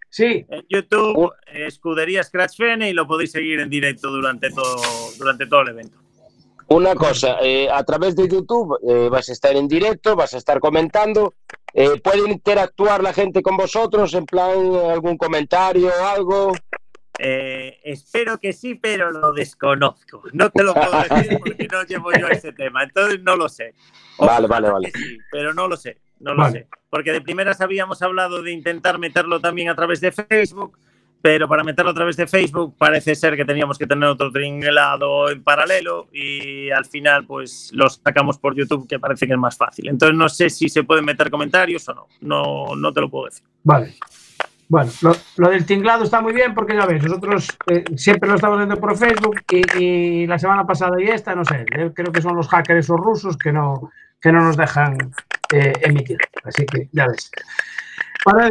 [0.09, 4.81] sí, en YouTube, Escudería Scratch Fene y lo podéis seguir en directo durante todo,
[5.17, 6.01] durante todo el evento.
[6.71, 10.37] Una cosa, eh, a través de YouTube eh, vas a estar en directo, vas a
[10.37, 11.33] estar comentando.
[11.73, 16.53] Eh, ¿Puede interactuar la gente con vosotros en plan algún comentario o algo?
[17.23, 20.23] Eh, espero que sí, pero lo desconozco.
[20.33, 23.75] No te lo puedo decir porque no llevo yo ese tema, entonces no lo sé.
[24.17, 24.91] Vale, Ojalá vale, vale.
[24.91, 26.61] que sí, pero no lo sé, no lo Vale.
[26.61, 26.67] sé.
[26.89, 30.79] Porque de primeras habíamos hablado de intentar meterlo también a través de Facebook,
[31.21, 35.29] pero para meterlo a través de Facebook parece ser que teníamos que tener otro tringlado
[35.29, 39.55] en paralelo y al final pues lo sacamos por YouTube que parece que es más
[39.55, 39.89] fácil.
[39.89, 43.25] Entonces no sé si se pueden meter comentarios o no, no, no te lo puedo
[43.25, 43.43] decir.
[43.63, 43.93] vale.
[44.71, 44.89] Bueno,
[45.35, 48.77] lo, del tinglado está muy bien porque ya ves, nosotros eh, siempre lo estamos viendo
[48.77, 49.41] por Facebook
[49.77, 52.95] y, la semana pasada y esta, no sé, eh, creo que son los hackers o
[52.95, 53.91] rusos que no,
[54.21, 54.97] que no nos dejan
[55.53, 56.19] eh, emitir.
[56.45, 57.29] Así que ya ves.
[58.23, 58.49] Bueno,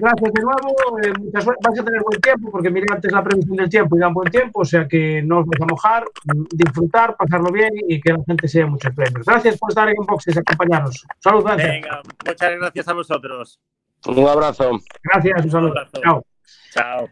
[0.00, 1.20] gracias de nuevo.
[1.20, 1.60] mucha suerte.
[1.68, 4.30] Vais a tener buen tiempo porque miré antes la previsión del tiempo y dan buen
[4.30, 6.04] tiempo, o sea que no os vais a mojar,
[6.50, 9.26] disfrutar, pasarlo bien y que la gente sea muchos premios.
[9.26, 11.04] Gracias por estar en Boxes acompañarnos.
[11.18, 11.72] Salud, Ángel.
[11.72, 13.60] Venga, muchas gracias a vosotros.
[14.06, 14.80] Un abrazo.
[15.04, 15.74] Gracias, un saludo.
[15.94, 16.02] Un.
[16.02, 16.24] Chao.
[16.72, 17.08] Chao.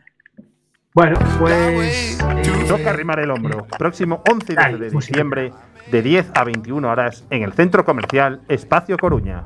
[0.93, 2.19] Bueno, pues.
[2.21, 3.67] eh, Toca arrimar el hombro.
[3.79, 5.53] Próximo 11 y 12 de pues diciembre,
[5.91, 9.45] de 10 a 21 horas, en el Centro Comercial Espacio Coruña.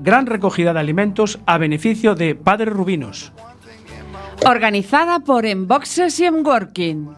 [0.00, 3.32] Gran recogida de alimentos a beneficio de Padre Rubinos.
[4.46, 7.10] Organizada por Enboxes y Enworking.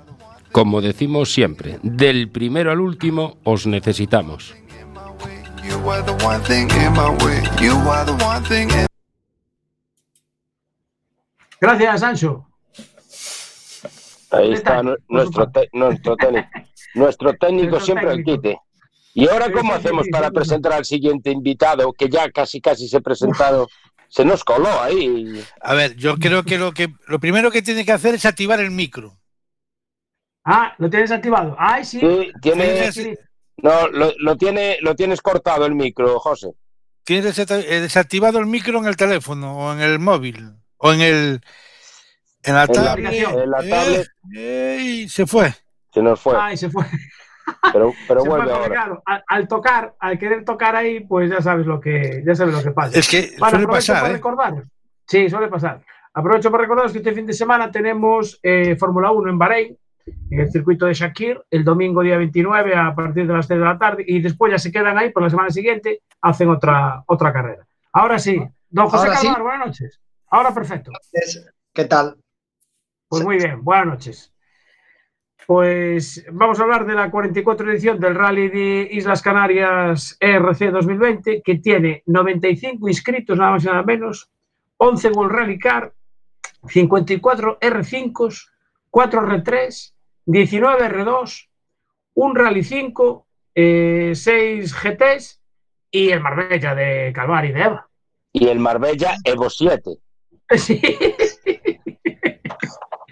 [0.53, 4.55] Como decimos siempre, del primero al último os necesitamos.
[11.61, 12.47] Gracias, Sancho.
[14.31, 16.49] Ahí ¿Qué está nuestro, nuestro técnico.
[16.95, 18.43] Nuestro técnico siempre al técnico.
[18.43, 18.59] quite.
[19.13, 23.01] ¿Y ahora cómo hacemos para presentar al siguiente invitado que ya casi casi se ha
[23.01, 23.69] presentado?
[24.09, 25.45] Se nos coló ahí.
[25.61, 28.61] A ver, yo creo que lo que lo primero que tiene que hacer es activar
[28.61, 29.19] el micro.
[30.45, 31.55] Ah, lo tienes activado.
[31.59, 32.01] Ay, sí.
[33.63, 36.53] No, lo, lo tiene, lo tienes cortado el micro, José.
[37.05, 41.41] Tienes eh, desactivado el micro en el teléfono o en el móvil o en el
[42.43, 43.13] en la En la- tablet.
[43.13, 44.07] en la Eh, tablet.
[44.35, 45.53] eh, se fue.
[45.93, 46.85] Se nos fue, Ay, se fue.
[47.73, 48.69] pero, pero Se vuelve ahora.
[48.69, 52.55] claro, al, al tocar, al querer tocar ahí, pues ya sabes lo que, ya sabes
[52.55, 52.99] lo que pasa.
[52.99, 54.17] Es que Bueno, suele aprovecho pasar, para ¿eh?
[54.17, 54.65] recordaros.
[55.07, 55.81] Sí, suele pasar.
[56.15, 59.77] Aprovecho para recordaros que este fin de semana tenemos eh, Fórmula 1 en Bahrein,
[60.31, 63.65] en el circuito de Shakir, el domingo día 29 a partir de las 3 de
[63.67, 67.33] la tarde, y después ya se quedan ahí por la semana siguiente, hacen otra, otra
[67.33, 67.67] carrera.
[67.93, 69.27] Ahora sí, don José sí.
[69.27, 70.01] Calvar, buenas noches.
[70.31, 70.93] Ahora perfecto.
[71.73, 72.17] ¿Qué tal?
[73.09, 74.33] Pues muy bien, buenas noches.
[75.47, 81.43] Pues vamos a hablar de la 44 edición del Rally de Islas Canarias ERC 2020,
[81.43, 84.31] que tiene 95 inscritos, nada más y nada menos,
[84.77, 85.93] 11 World Rally Car,
[86.69, 88.51] 54 R5,
[88.91, 89.93] 4 R3,
[90.27, 91.49] 19 R2,
[92.15, 95.41] un Rally 5, 6 GTs
[95.91, 97.89] y el Marbella de Calvar y de Eva.
[98.33, 99.99] Y el Marbella Evo 7.
[100.59, 100.81] Sí.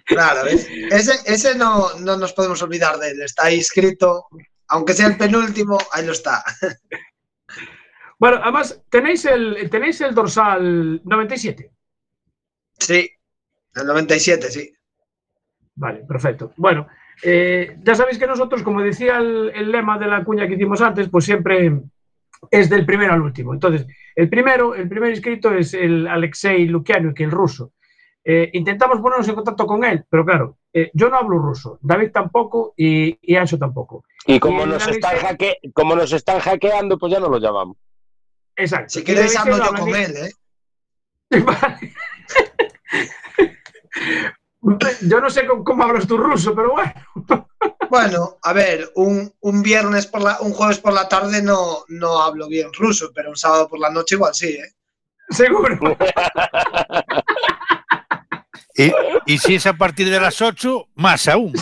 [0.05, 0.66] Claro, ¿ves?
[0.91, 3.22] Ese, ese no, no nos podemos olvidar de él.
[3.22, 4.26] Está ahí escrito,
[4.68, 6.43] aunque sea el penúltimo, ahí lo está.
[8.20, 11.70] Bueno, además, tenéis el, tenéis el dorsal 97.
[12.76, 13.09] Sí,
[13.76, 14.72] el 97, sí.
[15.76, 16.53] Vale, perfecto.
[16.57, 16.89] Bueno,
[17.22, 20.80] eh, ya sabéis que nosotros, como decía el, el lema de la cuña que hicimos
[20.80, 21.80] antes, pues siempre
[22.51, 23.53] es del primero al último.
[23.55, 27.72] Entonces, el primero, el primer inscrito es el Alexei Lukianuk, el ruso.
[28.24, 32.11] Eh, intentamos ponernos en contacto con él, pero claro, eh, yo no hablo ruso, David
[32.12, 34.05] tampoco y, y Ancho tampoco.
[34.26, 37.39] Y como Y nos, están Alexei- hacke- como nos están hackeando, pues ya no lo
[37.39, 37.76] llamamos.
[38.57, 38.91] Exacto.
[38.91, 40.30] Si queréis hablo yo con él, ¿eh?
[44.61, 46.93] Yo no sé cómo, cómo hablas tu ruso, pero bueno.
[47.91, 52.21] Bueno, a ver, un, un viernes por la, un jueves por la tarde no, no
[52.23, 54.75] hablo bien ruso, pero un sábado por la noche igual sí, ¿eh?
[55.31, 55.79] Seguro.
[58.75, 58.93] Y,
[59.27, 61.53] y si es a partir de las 8, más aún.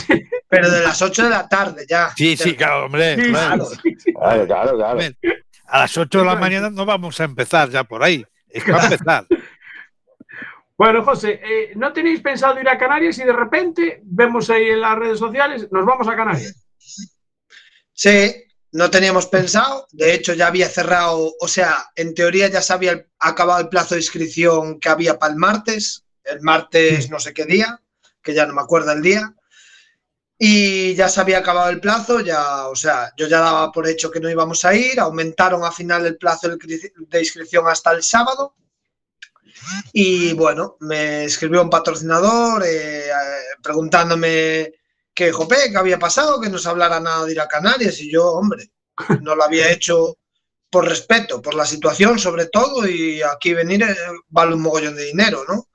[0.51, 2.11] Pero de las 8 de la tarde ya.
[2.14, 3.16] Sí, sí, claro, hombre.
[3.16, 3.64] Sí, claro.
[3.64, 4.12] sí, sí.
[4.12, 4.90] Claro, claro, claro.
[4.90, 5.16] A ver,
[5.66, 8.22] a las 8 de la mañana no vamos a empezar ya por ahí.
[8.51, 9.26] Es para empezar.
[10.78, 14.82] Bueno, José, eh, ¿no tenéis pensado ir a Canarias y de repente vemos ahí en
[14.82, 16.54] las redes sociales, nos vamos a Canarias?
[17.94, 22.74] Sí, no teníamos pensado, de hecho ya había cerrado, o sea, en teoría ya se
[22.74, 27.32] había acabado el plazo de inscripción que había para el martes, el martes no sé
[27.32, 27.80] qué día,
[28.22, 29.34] que ya no me acuerdo el día,
[30.38, 34.10] y ya se había acabado el plazo, ya, o sea, yo ya daba por hecho
[34.10, 38.54] que no íbamos a ir, aumentaron al final el plazo de inscripción hasta el sábado,
[39.92, 43.10] y bueno, me escribió un patrocinador eh,
[43.62, 44.72] preguntándome
[45.14, 46.40] que Jope, ¿qué había pasado?
[46.40, 47.98] Que no se hablara nada de ir a Canarias.
[48.00, 48.70] Y yo, hombre,
[49.22, 50.18] no lo había hecho
[50.70, 53.96] por respeto, por la situación sobre todo, y aquí venir eh,
[54.28, 55.68] vale un mogollón de dinero, ¿no?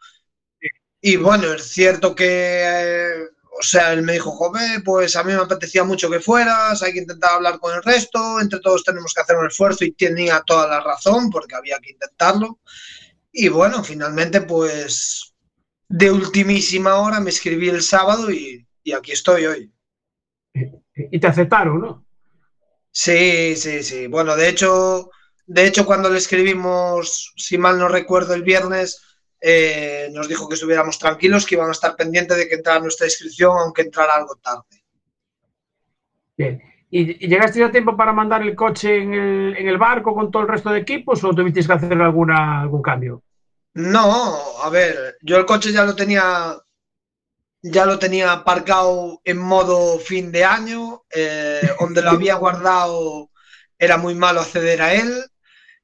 [1.02, 3.24] Y bueno, es cierto que, eh,
[3.60, 6.94] o sea, él me dijo, Jope, pues a mí me apetecía mucho que fueras, hay
[6.94, 10.44] que intentar hablar con el resto, entre todos tenemos que hacer un esfuerzo y tenía
[10.46, 12.60] toda la razón porque había que intentarlo.
[13.32, 15.34] Y bueno, finalmente, pues
[15.88, 19.74] de ultimísima hora me escribí el sábado y, y aquí estoy hoy.
[20.96, 22.06] Y te aceptaron, ¿no?
[22.92, 24.08] Sí, sí, sí.
[24.08, 25.10] Bueno, de hecho,
[25.46, 29.02] de hecho, cuando le escribimos, si mal no recuerdo, el viernes,
[29.40, 33.08] eh, nos dijo que estuviéramos tranquilos, que iban a estar pendientes de que entrara nuestra
[33.08, 34.84] inscripción, aunque entrara algo tarde.
[36.38, 36.62] Bien.
[36.94, 40.30] ¿Y, llegaste ya a tiempo para mandar el coche en el, en el, barco con
[40.30, 43.24] todo el resto de equipos o tuviste que hacer alguna, algún cambio?
[43.74, 46.58] No, a ver, yo el coche ya lo tenía
[47.64, 53.30] ya lo tenía aparcado en modo fin de año, eh, donde lo había guardado
[53.80, 55.24] era muy malo acceder a él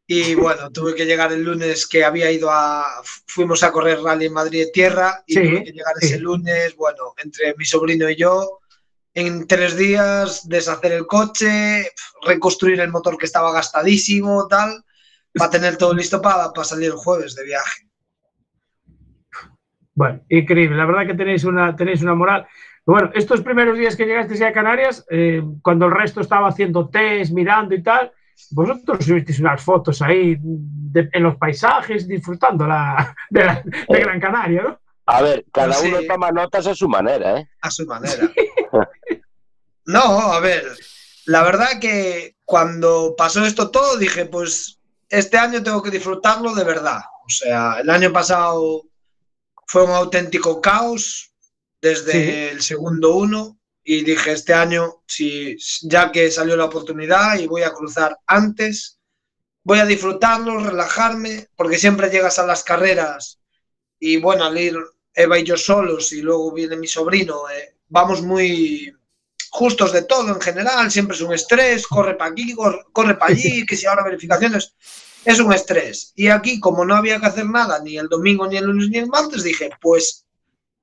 [0.05, 2.85] y bueno, tuve que llegar el lunes que había ido a,
[3.25, 7.53] fuimos a correr rally en Madrid tierra y tuve que llegar ese lunes, bueno, entre
[7.55, 8.61] mi sobrino y yo,
[9.17, 11.89] en tres días deshacer el coche,
[12.23, 14.83] reconstruir el motor que estaba gastadísimo, tal,
[15.33, 17.89] para tener todo listo para, para salir el jueves de viaje.
[19.95, 20.77] Bueno, increíble.
[20.77, 22.45] La verdad que tenéis una, tenéis una moral.
[22.85, 27.33] Bueno, estos primeros días que llegasteis a Canarias, eh, cuando el resto estaba haciendo test,
[27.33, 28.11] mirando y tal,
[28.51, 34.61] vosotros subisteis unas fotos ahí en los paisajes, disfrutando la, de, la, de Gran Canaria,
[34.61, 34.79] ¿no?
[35.07, 37.49] A ver, cada uno toma notas a su manera, ¿eh?
[37.61, 38.29] A su manera.
[39.85, 40.65] No, a ver,
[41.25, 46.63] la verdad que cuando pasó esto todo dije, pues este año tengo que disfrutarlo de
[46.63, 47.01] verdad.
[47.25, 48.83] O sea, el año pasado
[49.65, 51.33] fue un auténtico caos
[51.81, 57.47] desde el segundo uno y dije este año, si, ya que salió la oportunidad y
[57.47, 58.99] voy a cruzar antes,
[59.63, 63.39] voy a disfrutarlo, relajarme, porque siempre llegas a las carreras
[63.99, 64.77] y bueno, al ir
[65.13, 68.93] Eva y yo solos y luego viene mi sobrino, eh, vamos muy
[69.49, 72.55] justos de todo en general, siempre es un estrés, corre para aquí,
[72.91, 74.75] corre para allí, que si ahora verificaciones
[75.25, 76.13] es un estrés.
[76.15, 78.97] Y aquí, como no había que hacer nada, ni el domingo, ni el lunes, ni
[78.97, 80.25] el martes, dije, pues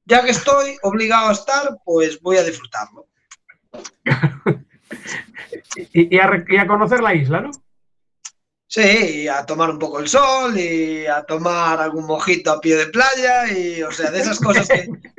[0.04, 3.06] ya que estoy obligado a estar, pues voy a disfrutarlo.
[5.92, 7.50] y, a, conocer la isla, ¿no?
[8.66, 12.86] Sí, a tomar un poco el sol y a tomar algún mojito a pie de
[12.86, 14.88] playa y, o sea, de esas cosas que,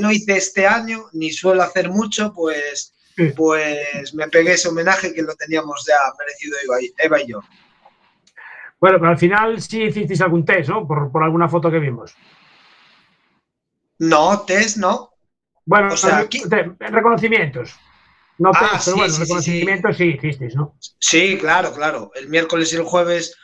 [0.00, 2.94] no hice este año, ni suelo hacer mucho, pues,
[3.36, 6.56] pues me pegué ese homenaje que lo teníamos ya merecido
[6.98, 7.40] Eva y yo.
[8.78, 10.86] Bueno, pero al final sí hicisteis algún test, ¿no?
[10.86, 12.14] Por, alguna foto que vimos.
[13.98, 15.10] No, test no.
[15.64, 16.28] Bueno, o sea,
[16.78, 17.74] reconocimientos.
[18.38, 20.76] No ah, test, pero bueno, reconocimientos sí, hicisteis, ¿no?
[20.98, 22.10] Sí, claro, claro.
[22.14, 23.34] El miércoles y el jueves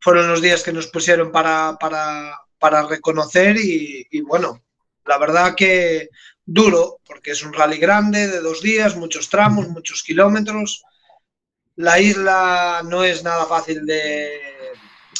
[0.00, 4.62] fueron los días que nos pusieron para, para, reconocer y, y, bueno,
[5.06, 6.10] la verdad que
[6.44, 10.82] duro, porque es un rally grande de dos días, muchos tramos, muchos kilómetros.
[11.76, 14.30] La isla no es nada fácil de,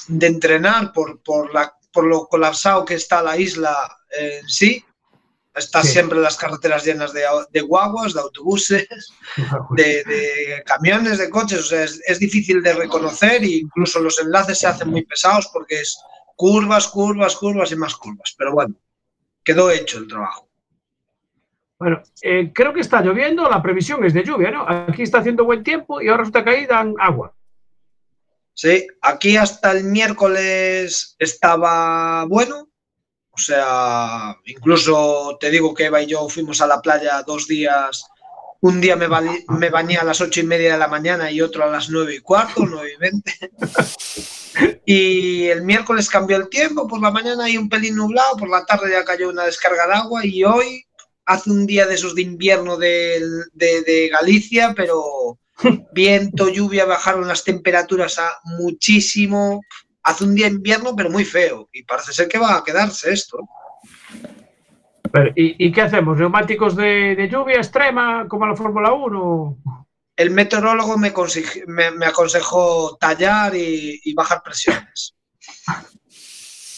[0.08, 3.76] de entrenar por, por, la, por lo colapsado que está la isla
[4.10, 4.84] en sí.
[5.54, 8.86] Está siempre las carreteras llenas de, de guaguas, de autobuses,
[9.70, 11.60] de, camiones, de coches.
[11.60, 15.80] O sea, es, difícil de reconocer e incluso los enlaces se hacen muy pesados porque
[15.80, 15.96] es
[16.36, 18.34] curvas, curvas, curvas y más curvas.
[18.36, 18.74] Pero bueno,
[19.46, 20.48] quedó hecho el trabajo.
[21.78, 24.66] Bueno, eh, creo que está lloviendo, la previsión es de lluvia, ¿no?
[24.68, 27.32] Aquí está haciendo buen tiempo y ahora resulta que ahí dan agua.
[28.52, 32.68] Sí, aquí hasta el miércoles estaba bueno.
[33.30, 38.06] O sea, incluso te digo que Eva y yo fuimos a la playa dos días.
[38.60, 39.08] Un día me,
[39.48, 42.16] me bañé a las ocho y media de la mañana y otro a las nueve
[42.16, 43.32] y cuarto, nueve y veinte.
[44.86, 48.64] y el miércoles cambió el tiempo, por la mañana hay un pelín nublado, por la
[48.64, 50.84] tarde ya cayó una descarga de agua y hoy
[51.26, 53.20] hace un día de esos de invierno de,
[53.52, 55.38] de Galicia, pero
[55.92, 59.62] Viento, lluvia, bajaron las temperaturas a muchísimo.
[60.02, 61.68] Hace un día invierno, pero muy feo.
[61.72, 63.38] Y parece ser que va a quedarse esto.
[65.34, 66.18] ¿Y, qué hacemos?
[66.18, 69.58] ¿Neumáticos de, lluvia extrema como la Fórmula 1?
[70.16, 71.12] el meteorólogo me,
[71.66, 75.14] me, me aconsejó tallar y, y bajar presiones.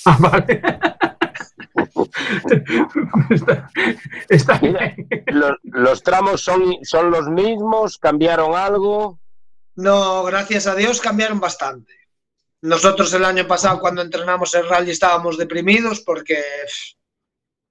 [0.04, 0.60] Ah, vale.
[3.30, 3.70] está,
[4.28, 4.94] está Mira,
[5.26, 9.20] los, los tramos son, son los mismos, cambiaron algo.
[9.76, 11.92] No, gracias a Dios cambiaron bastante.
[12.62, 16.42] Nosotros el año pasado cuando entrenamos el rally estábamos deprimidos porque,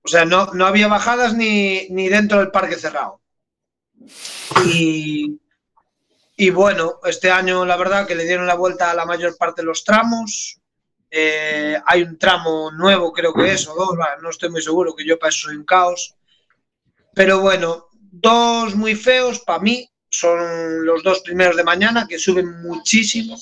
[0.08, 3.20] o sea, no, no había bajadas ni, ni dentro del parque cerrado.
[4.66, 5.38] Y,
[6.38, 9.64] y bueno, este año la verdad que le dieron la vuelta a la mayor parte
[9.64, 10.62] de los tramos.
[11.12, 15.06] Eh, hay un tramo nuevo, creo que es, o dos, no estoy muy seguro, que
[15.06, 16.16] yo para eso soy un caos.
[17.14, 22.62] Pero bueno, dos muy feos para mí son los dos primeros de mañana que suben
[22.62, 23.38] muchísimo.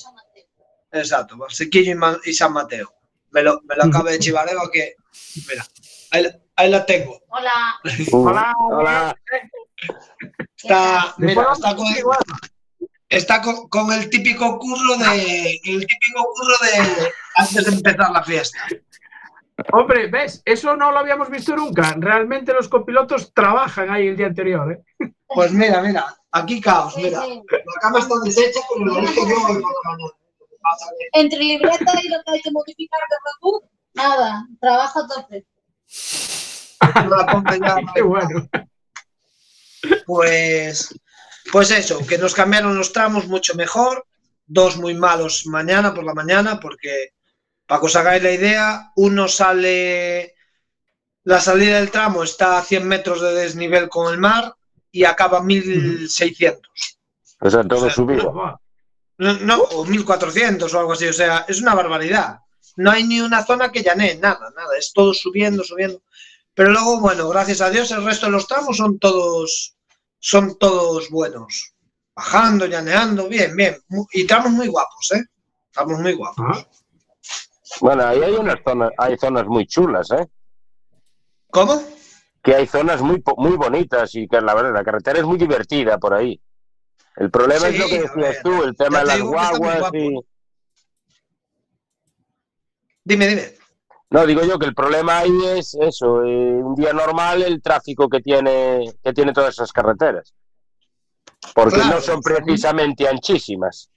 [0.92, 1.96] Exacto, Barsequillo
[2.26, 2.92] y, San Mateo.
[3.30, 4.96] Me lo, me lo acaba de chivar que,
[5.48, 5.64] mira,
[6.16, 7.22] ahí, la- ahí la tengo.
[7.30, 7.52] Hola.
[8.12, 8.54] Hola.
[8.72, 9.16] Hola.
[10.58, 11.86] Está, ¿Le mira, está con,
[13.10, 18.24] está con, con el típico curro de el típico curro de antes de empezar la
[18.24, 18.60] fiesta.
[19.72, 20.42] Hombre, ¿ves?
[20.44, 21.96] Eso no lo habíamos visto nunca.
[21.98, 25.12] Realmente los copilotos trabajan ahí el día anterior, ¿eh?
[25.28, 27.22] Pues mira, mira, aquí caos, mira.
[27.26, 29.62] La cama está deshecha, yo por la mañana.
[31.14, 33.52] Entre libreta y lo que hay que modificar de
[33.94, 35.46] nada, trabajo a tope.
[37.10, 37.78] La pongo ya.
[37.94, 38.50] Qué bueno.
[40.06, 40.94] Pues,
[41.52, 44.06] pues eso, que nos cambiaron los tramos mucho mejor.
[44.48, 47.14] Dos muy malos mañana por la mañana, porque
[47.66, 50.36] para que os hagáis la idea, uno sale.
[51.24, 54.56] La salida del tramo está a 100 metros de desnivel con el mar
[54.92, 56.62] y acaba a 1600.
[57.42, 58.60] O sea, todo O sea, subido.
[59.18, 62.40] No, no, o 1400 o algo así, o sea, es una barbaridad.
[62.78, 66.02] No hay ni una zona que llane, nada, nada, es todo subiendo, subiendo.
[66.54, 69.76] Pero luego, bueno, gracias a Dios, el resto de los tramos son todos,
[70.20, 71.74] son todos buenos.
[72.16, 73.78] Bajando, llaneando, bien, bien.
[74.12, 75.24] Y tramos muy guapos, ¿eh?
[75.72, 76.66] Tramos muy guapos.
[77.82, 80.26] Bueno, ahí hay unas zonas, hay zonas muy chulas, ¿eh?
[81.52, 81.84] ¿Cómo?
[82.42, 85.98] Que hay zonas muy, muy bonitas y que la verdad, la carretera es muy divertida
[85.98, 86.40] por ahí.
[87.18, 90.20] El problema es lo que decías ver, tú, el tema de las guaguas y...
[93.06, 93.54] Dime, dime.
[94.10, 98.10] No, digo yo que el problema ahí es eso, eh, un día normal el tráfico
[98.10, 100.34] que tiene, que tiene todas esas carreteras.
[101.54, 103.90] Porque Claro, no son precisamente anchísimas.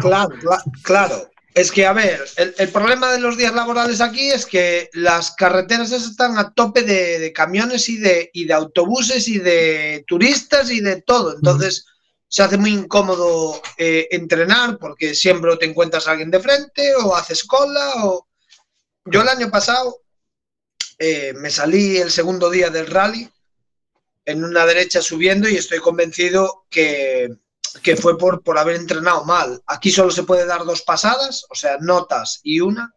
[0.00, 1.28] Claro, cla- claro.
[1.54, 5.32] Es que, a ver, el, el problema de los días laborales aquí es que las
[5.32, 10.02] carreteras esas están a tope de, de camiones y de, y de autobuses y de
[10.06, 11.34] turistas y de todo.
[11.34, 11.84] Entonces,
[12.32, 17.14] se hace muy incómodo eh, entrenar porque siempre te encuentras a alguien de frente o
[17.14, 18.06] haces cola.
[18.06, 18.26] O...
[19.04, 20.00] Yo el año pasado
[20.98, 23.30] eh, me salí el segundo día del rally
[24.24, 27.28] en una derecha subiendo y estoy convencido que,
[27.82, 29.62] que fue por, por haber entrenado mal.
[29.66, 32.94] Aquí solo se puede dar dos pasadas, o sea, notas y una,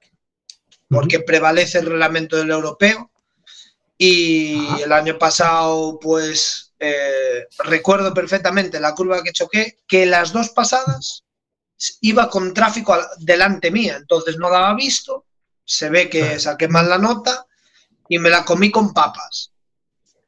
[0.87, 3.11] porque prevalece el reglamento del europeo.
[3.97, 10.49] Y el año pasado, pues, eh, recuerdo perfectamente la curva que choqué, que las dos
[10.49, 11.23] pasadas
[12.01, 15.25] iba con tráfico delante mía, entonces no daba visto,
[15.63, 17.45] se ve que saqué mal la nota
[18.07, 19.51] y me la comí con papas.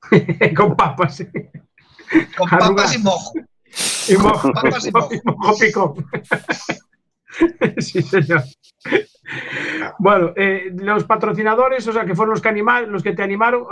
[0.56, 1.24] con papas.
[2.38, 2.70] Con Arrugas.
[2.70, 3.34] papas y mojo.
[4.08, 5.10] Y mojo, Papas y mojo.
[5.26, 6.10] mojo picón.
[7.80, 8.44] sí, señor.
[10.00, 13.66] Bueno, eh, los patrocinadores, o sea, que fueron los que, anima- los que te animaron,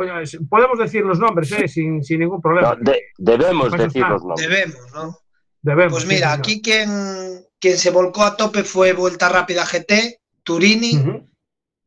[0.49, 2.75] podemos decir los nombres, eh, sin, sin ningún problema.
[2.75, 4.47] No, de- debemos Pues decir los nombres.
[4.49, 5.17] Debemos, ¿no?
[5.61, 11.23] Debemos, Pues mira, aquí quien, quien se volcó a tope fue Vuelta Rápida GT, Turini.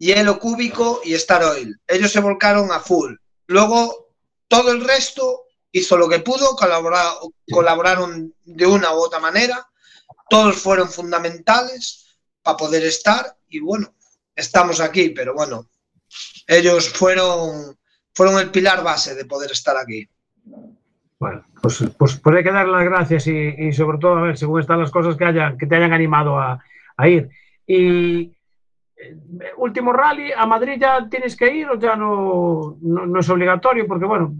[0.01, 1.77] Hielo Cúbico y Star Oil.
[1.87, 3.15] Ellos se volcaron a full.
[3.49, 4.13] Luego,
[4.47, 5.43] todo el resto
[5.73, 7.15] hizo lo que pudo, colabora-
[7.51, 9.67] colaboraron de una u otra manera.
[10.31, 12.08] Todos fueron fundamentales
[12.57, 13.95] poder estar y bueno,
[14.35, 15.67] estamos aquí, pero bueno,
[16.47, 17.77] ellos fueron,
[18.15, 20.09] fueron el pilar base de poder estar aquí.
[21.19, 24.61] Bueno, pues, pues, pues hay que dar las gracias y, sobre todo, a ver, según
[24.61, 26.63] están las cosas que, hayan, que te hayan animado a,
[27.07, 27.29] ir.
[27.67, 28.33] Y
[28.97, 29.17] eh,
[29.57, 33.87] último rally, ¿a Madrid ya tienes que ir o ya no, no, no es obligatorio?
[33.87, 34.33] Porque bueno,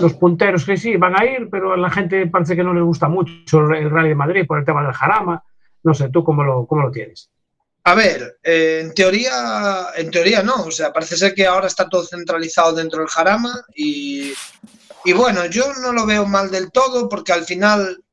[0.00, 2.82] los punteros que sí van a ir, pero a la gente parece que no les
[2.82, 5.42] gusta mucho el rally de Madrid por el tema del jarama.
[5.82, 7.30] No sé, ¿tú cómo lo, cómo lo tienes?
[7.90, 10.64] A ver, eh, en teoría, en teoría no.
[10.64, 14.34] O sea, parece ser que ahora está todo centralizado dentro del Jarama y,
[15.06, 18.04] y bueno, yo no lo veo mal del todo porque al final,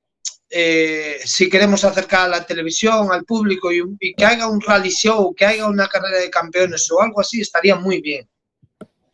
[0.49, 4.91] eh, si queremos acercar a la televisión, al público y, y que haga un rally
[4.91, 8.29] show, que haga una carrera de campeones o algo así, estaría muy bien.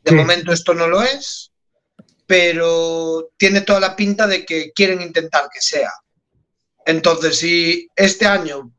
[0.03, 0.15] De Sí.
[0.15, 1.51] momento esto no lo es,
[2.27, 5.91] pero tiene toda la pinta de que quieren intentar que sea.
[6.85, 8.71] Entonces, si este año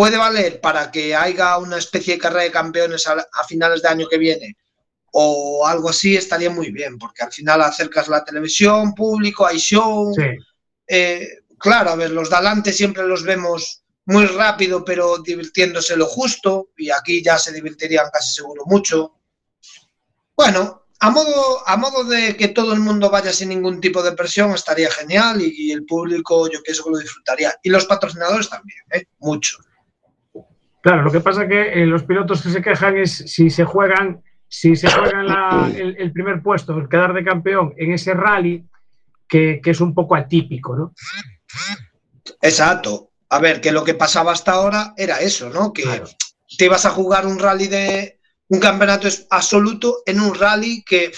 [0.00, 3.88] puede valer para que haya una especie de carrera de campeones a, a finales de
[3.88, 4.56] año que viene
[5.12, 10.10] o algo así, estaría muy bien, porque al final acercas la televisión, público, hay show.
[10.14, 10.22] Sí.
[10.86, 11.28] Eh,
[11.58, 16.70] claro, a ver, los de adelante siempre los vemos muy rápido, pero divirtiéndose lo justo,
[16.78, 19.16] y aquí ya se divertirían casi seguro mucho.
[20.34, 24.12] Bueno, a modo, a modo de que todo el mundo vaya sin ningún tipo de
[24.12, 27.54] presión, estaría genial y, y el público, yo pienso que lo disfrutaría.
[27.62, 29.04] Y los patrocinadores también, ¿eh?
[29.18, 29.58] mucho.
[30.82, 34.22] Claro, lo que pasa que eh, los pilotos que se quejan es si se juegan,
[34.48, 38.66] si se juegan la- el, el primer puesto, el quedar de campeón en ese rally,
[39.28, 40.94] que, que es un poco atípico, ¿no?
[42.42, 43.10] Exacto.
[43.28, 45.72] A ver, que lo que pasaba hasta ahora era eso, ¿no?
[45.72, 45.84] Que
[46.58, 48.18] te ibas a jugar un rally de
[48.48, 51.12] un campeonato es- absoluto en un rally que,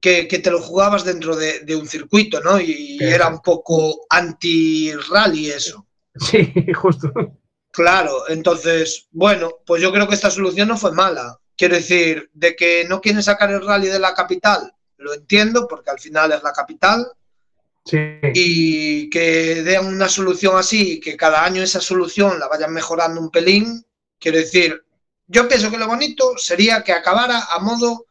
[0.00, 2.60] que, que te lo jugabas dentro de, de un circuito, ¿no?
[2.60, 5.86] Y era un poco anti-rally eso.
[6.16, 7.10] Sí, justo.
[7.72, 11.38] Claro, entonces, bueno, pues yo creo que esta solución no fue mala.
[11.56, 15.90] Quiero decir, de que no quieren sacar el rally de la capital, lo entiendo, porque
[15.90, 17.06] al final es la capital,
[17.84, 17.98] Sí.
[18.34, 23.20] y que den una solución así, y que cada año esa solución la vayan mejorando
[23.20, 23.84] un pelín.
[24.18, 24.84] Quiero decir,
[25.26, 28.06] yo pienso que lo bonito sería que acabara a modo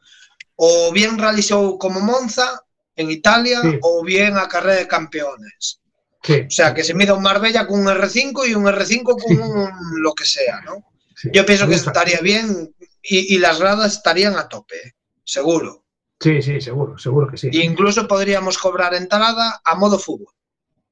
[0.56, 2.64] o bien rally show como Monza
[2.96, 3.78] en Italia Sí.
[3.82, 5.80] o bien a carrera de campeones.
[6.22, 6.44] Sí.
[6.46, 9.70] O sea, que se mida un Marbella con un R5 y un R5 con un
[10.02, 10.84] lo que sea, ¿no?
[11.32, 14.94] Yo pienso que estaría bien y, y las gradas estarían a tope,
[15.24, 15.84] seguro.
[16.18, 17.48] Sí, sí, seguro, seguro que sí.
[17.52, 20.34] Incluso podríamos cobrar entrada a modo fútbol.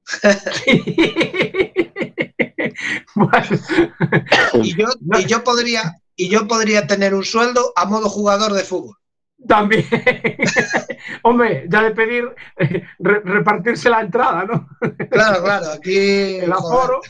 [4.63, 4.87] y, yo,
[5.19, 8.97] y yo podría y yo podría tener un sueldo a modo jugador de fútbol.
[9.47, 9.85] También.
[11.23, 12.25] Hombre, ya de pedir
[12.57, 14.69] eh, re- repartirse la entrada, ¿no?
[15.09, 16.35] Claro, claro, aquí.
[16.41, 17.01] El aforo.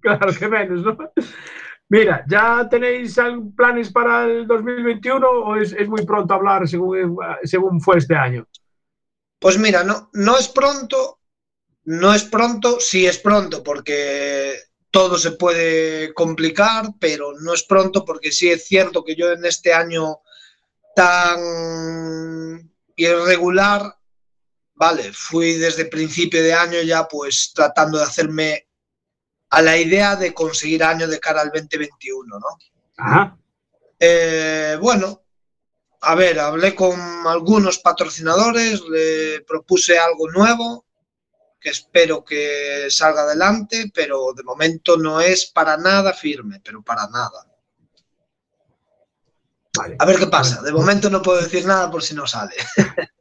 [0.00, 0.96] Claro que menos, ¿no?
[1.88, 3.16] Mira, ¿ya tenéis
[3.54, 8.46] planes para el 2021 o es, es muy pronto hablar según, según fue este año?
[9.38, 11.20] Pues mira, no, no es pronto,
[11.84, 14.54] no es pronto, sí es pronto, porque
[14.90, 19.44] todo se puede complicar, pero no es pronto porque sí es cierto que yo en
[19.44, 20.20] este año
[20.94, 23.96] tan irregular,
[24.74, 28.68] vale, fui desde principio de año ya pues tratando de hacerme
[29.50, 32.46] a la idea de conseguir año de cara al 2021, ¿no?
[32.96, 33.36] Ajá.
[33.98, 35.22] Eh, bueno,
[36.00, 40.86] a ver, hablé con algunos patrocinadores, le propuse algo nuevo
[41.60, 47.06] que espero que salga adelante, pero de momento no es para nada firme, pero para
[47.06, 47.46] nada.
[49.98, 50.62] A ver qué pasa.
[50.62, 52.54] De momento no puedo decir nada por si no sale.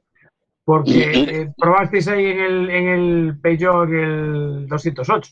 [0.63, 5.31] Porque eh, probasteis ahí en el, en el Peugeot en el 208.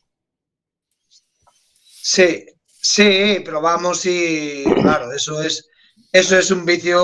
[2.01, 5.69] Sí, sí, probamos y claro, eso es,
[6.11, 6.99] eso es un vicio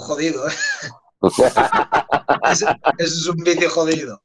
[0.00, 0.46] jodido.
[0.48, 0.52] ¿eh?
[2.50, 2.66] Eso,
[2.98, 4.22] eso es un vicio jodido.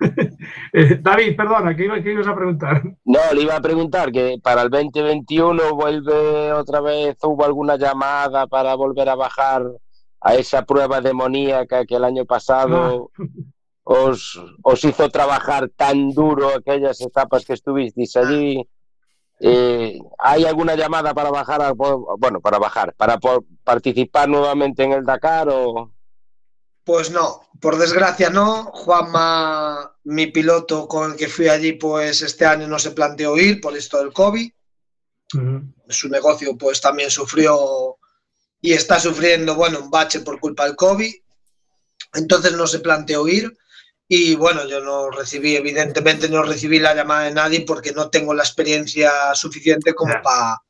[0.72, 2.82] Eh, David, perdona, ¿qué, iba- qué ibas a preguntar?
[3.04, 8.46] No, le iba a preguntar que para el 2021 vuelve otra vez, hubo alguna llamada
[8.48, 9.62] para volver a bajar
[10.20, 13.10] a esa prueba demoníaca que el año pasado
[13.84, 18.66] os, os hizo trabajar tan duro aquellas etapas que estuvisteis allí.
[19.40, 23.18] Eh, ¿Hay alguna llamada para bajar, a- bueno, para bajar, para
[23.62, 25.90] participar nuevamente en el Dakar o...?
[26.84, 28.64] Pues no, por desgracia no.
[28.72, 33.60] Juanma, mi piloto con el que fui allí, pues este año no se planteó ir
[33.60, 34.50] por esto del COVID.
[35.88, 37.96] Su negocio pues también sufrió
[38.60, 41.12] y está sufriendo, bueno, un bache por culpa del COVID.
[42.14, 43.56] Entonces no se planteó ir.
[44.06, 48.34] Y bueno, yo no recibí, evidentemente no recibí la llamada de nadie porque no tengo
[48.34, 50.60] la experiencia suficiente como para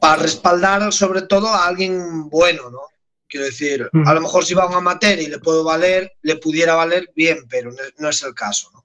[0.00, 2.80] para respaldar sobre todo a alguien bueno, ¿no?
[3.28, 6.36] Quiero decir, a lo mejor si va a un amateur y le puedo valer, le
[6.36, 8.84] pudiera valer bien, pero no, es el caso, ¿no?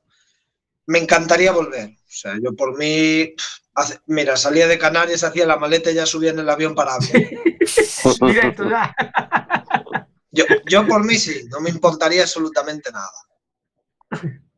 [0.87, 1.89] Me encantaría volver.
[1.89, 3.33] O sea, yo por mí,
[3.75, 6.97] hace- mira, salía de Canarias, hacía la maleta y ya subía en el avión para
[8.27, 8.93] Directo ya.
[10.31, 13.11] yo, yo por mí sí, no me importaría absolutamente nada.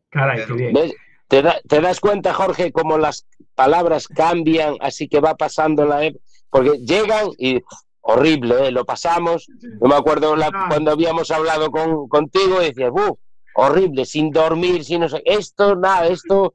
[0.10, 0.94] Caray, qué bien.
[1.28, 3.26] ¿Te, da- te das cuenta, Jorge, cómo las
[3.56, 6.24] palabras cambian, así que va pasando la época?
[6.50, 7.62] Porque llegan y
[8.04, 8.72] horrible, ¿eh?
[8.72, 9.47] lo pasamos.
[9.49, 13.18] Yo me acuerdo la- cuando habíamos hablado con, contigo y decías, "Buf,
[13.56, 16.54] horrible, sin dormir, sin no sé, esto, nada, esto,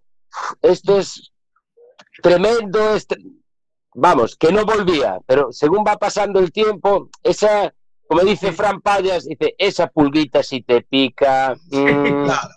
[0.62, 1.32] esto es
[2.22, 3.06] tremendo, es
[3.94, 7.72] vamos, que no volvía, pero según va pasando el tiempo, esa,
[8.06, 11.54] como dice Fran Payas, dice, esa pulguita si te pica.
[11.70, 12.48] mm, Claro.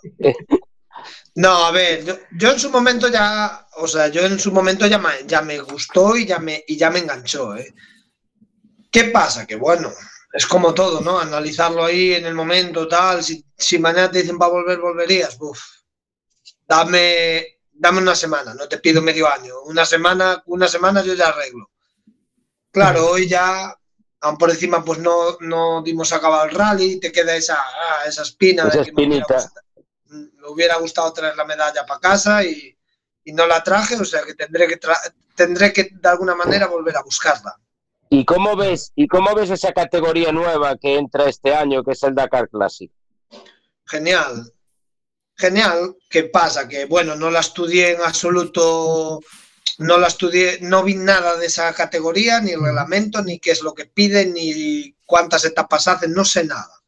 [1.36, 4.86] No, a ver, yo, yo en su momento ya, o sea, yo en su momento
[4.88, 7.74] ya me, ya me gustó y ya me, y ya me enganchó, ¿eh?
[8.92, 9.46] ¿Qué pasa?
[9.48, 9.92] Que bueno,
[10.34, 11.20] es como todo, ¿no?
[11.20, 15.38] Analizarlo ahí en el momento, tal, si, si mañana te dicen va a volver, volverías,
[15.40, 15.60] Uf.
[16.68, 21.28] Dame, dame una semana, no te pido medio año, una semana, una semana yo ya
[21.30, 21.70] arreglo.
[22.72, 23.76] Claro, hoy ya,
[24.22, 28.22] aún por encima, pues no, no dimos acabado el rally, te queda esa, ah, esa
[28.22, 29.54] espina esa de que me hubiera espinita.
[30.06, 32.78] me hubiera gustado traer la medalla para casa y,
[33.26, 36.68] y no la traje, o sea que tendré que tra- tendré que de alguna manera
[36.68, 37.54] volver a buscarla.
[38.14, 42.04] ¿Y cómo ves, y cómo ves esa categoría nueva que entra este año, que es
[42.04, 42.92] el Dakar Classic?
[43.86, 44.52] Genial.
[45.38, 45.96] Genial.
[46.10, 46.68] ¿Qué pasa?
[46.68, 49.22] Que bueno, no la estudié en absoluto,
[49.78, 53.62] no la estudié, no vi nada de esa categoría, ni el reglamento, ni qué es
[53.62, 56.84] lo que piden, ni cuántas etapas hacen, no sé nada.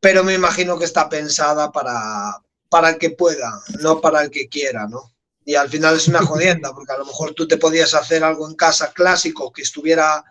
[0.00, 4.50] Pero me imagino que está pensada para, para el que pueda, no para el que
[4.50, 5.15] quiera, ¿no?
[5.48, 8.48] Y al final es una jodienda, porque a lo mejor tú te podías hacer algo
[8.48, 10.24] en casa clásico que estuviera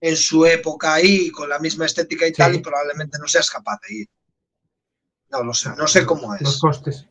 [0.00, 3.78] en su época ahí, con la misma estética y tal, y probablemente no seas capaz
[3.88, 4.08] de ir.
[5.30, 6.42] No lo sé, no sé cómo es.
[6.42, 7.06] Los costes.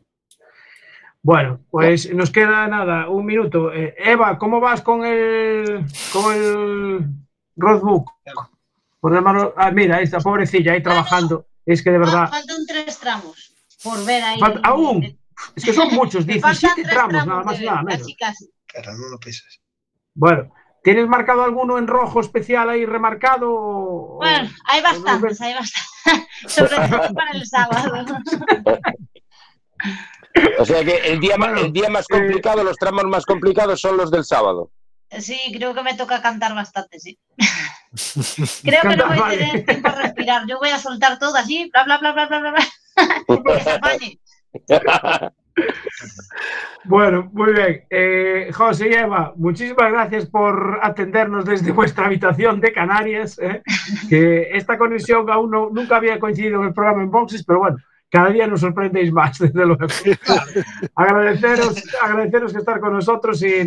[1.22, 3.72] Bueno, pues nos queda nada, un minuto.
[3.74, 7.06] Eh, Eva, ¿cómo vas con el con el
[7.58, 8.10] roadbook?
[9.00, 11.48] Por llamarlo- ah, mira, está, pobrecilla, ahí trabajando.
[11.66, 12.30] Es que de verdad.
[12.30, 14.40] Faltan tres tramos por ver ahí.
[14.40, 15.20] Falta- aún.
[15.56, 18.02] Es que son muchos, Me faltan 17 tres tramos, nada más y nada menos.
[18.02, 18.50] Casi, casi.
[18.74, 19.62] Pero no lo pises.
[20.14, 20.52] Bueno,
[20.84, 23.50] ¿tienes marcado alguno en rojo especial ahí remarcado?
[24.18, 26.28] Bueno, hay bastantes, hay bastantes.
[26.48, 28.06] Sobre todo para el sábado.
[30.60, 34.12] O sea que el día, el día más complicado, los tramos más complicados son los
[34.12, 34.72] del sábado.
[35.20, 37.20] Sí, creo que me toca cantar bastante, sí.
[38.64, 40.48] Creo que no voy a tener tiempo a respirar.
[40.48, 42.66] Yo voy a soltar todo así, bla, bla, bla, bla, bla, bla, bla.
[46.84, 47.84] Bueno, muy bien.
[47.90, 53.38] Eh, José y Eva, muchísimas gracias por atendernos desde vuestra habitación de Canarias.
[53.40, 53.62] ¿eh?
[54.10, 57.78] Que esta conexión aún no- nunca había coincidido en el programa en Boxes, pero bueno,
[58.10, 59.86] cada día nos sorprendéis más, desde luego.
[60.96, 63.66] agradeceros, agradeceros que estar con nosotros y nada.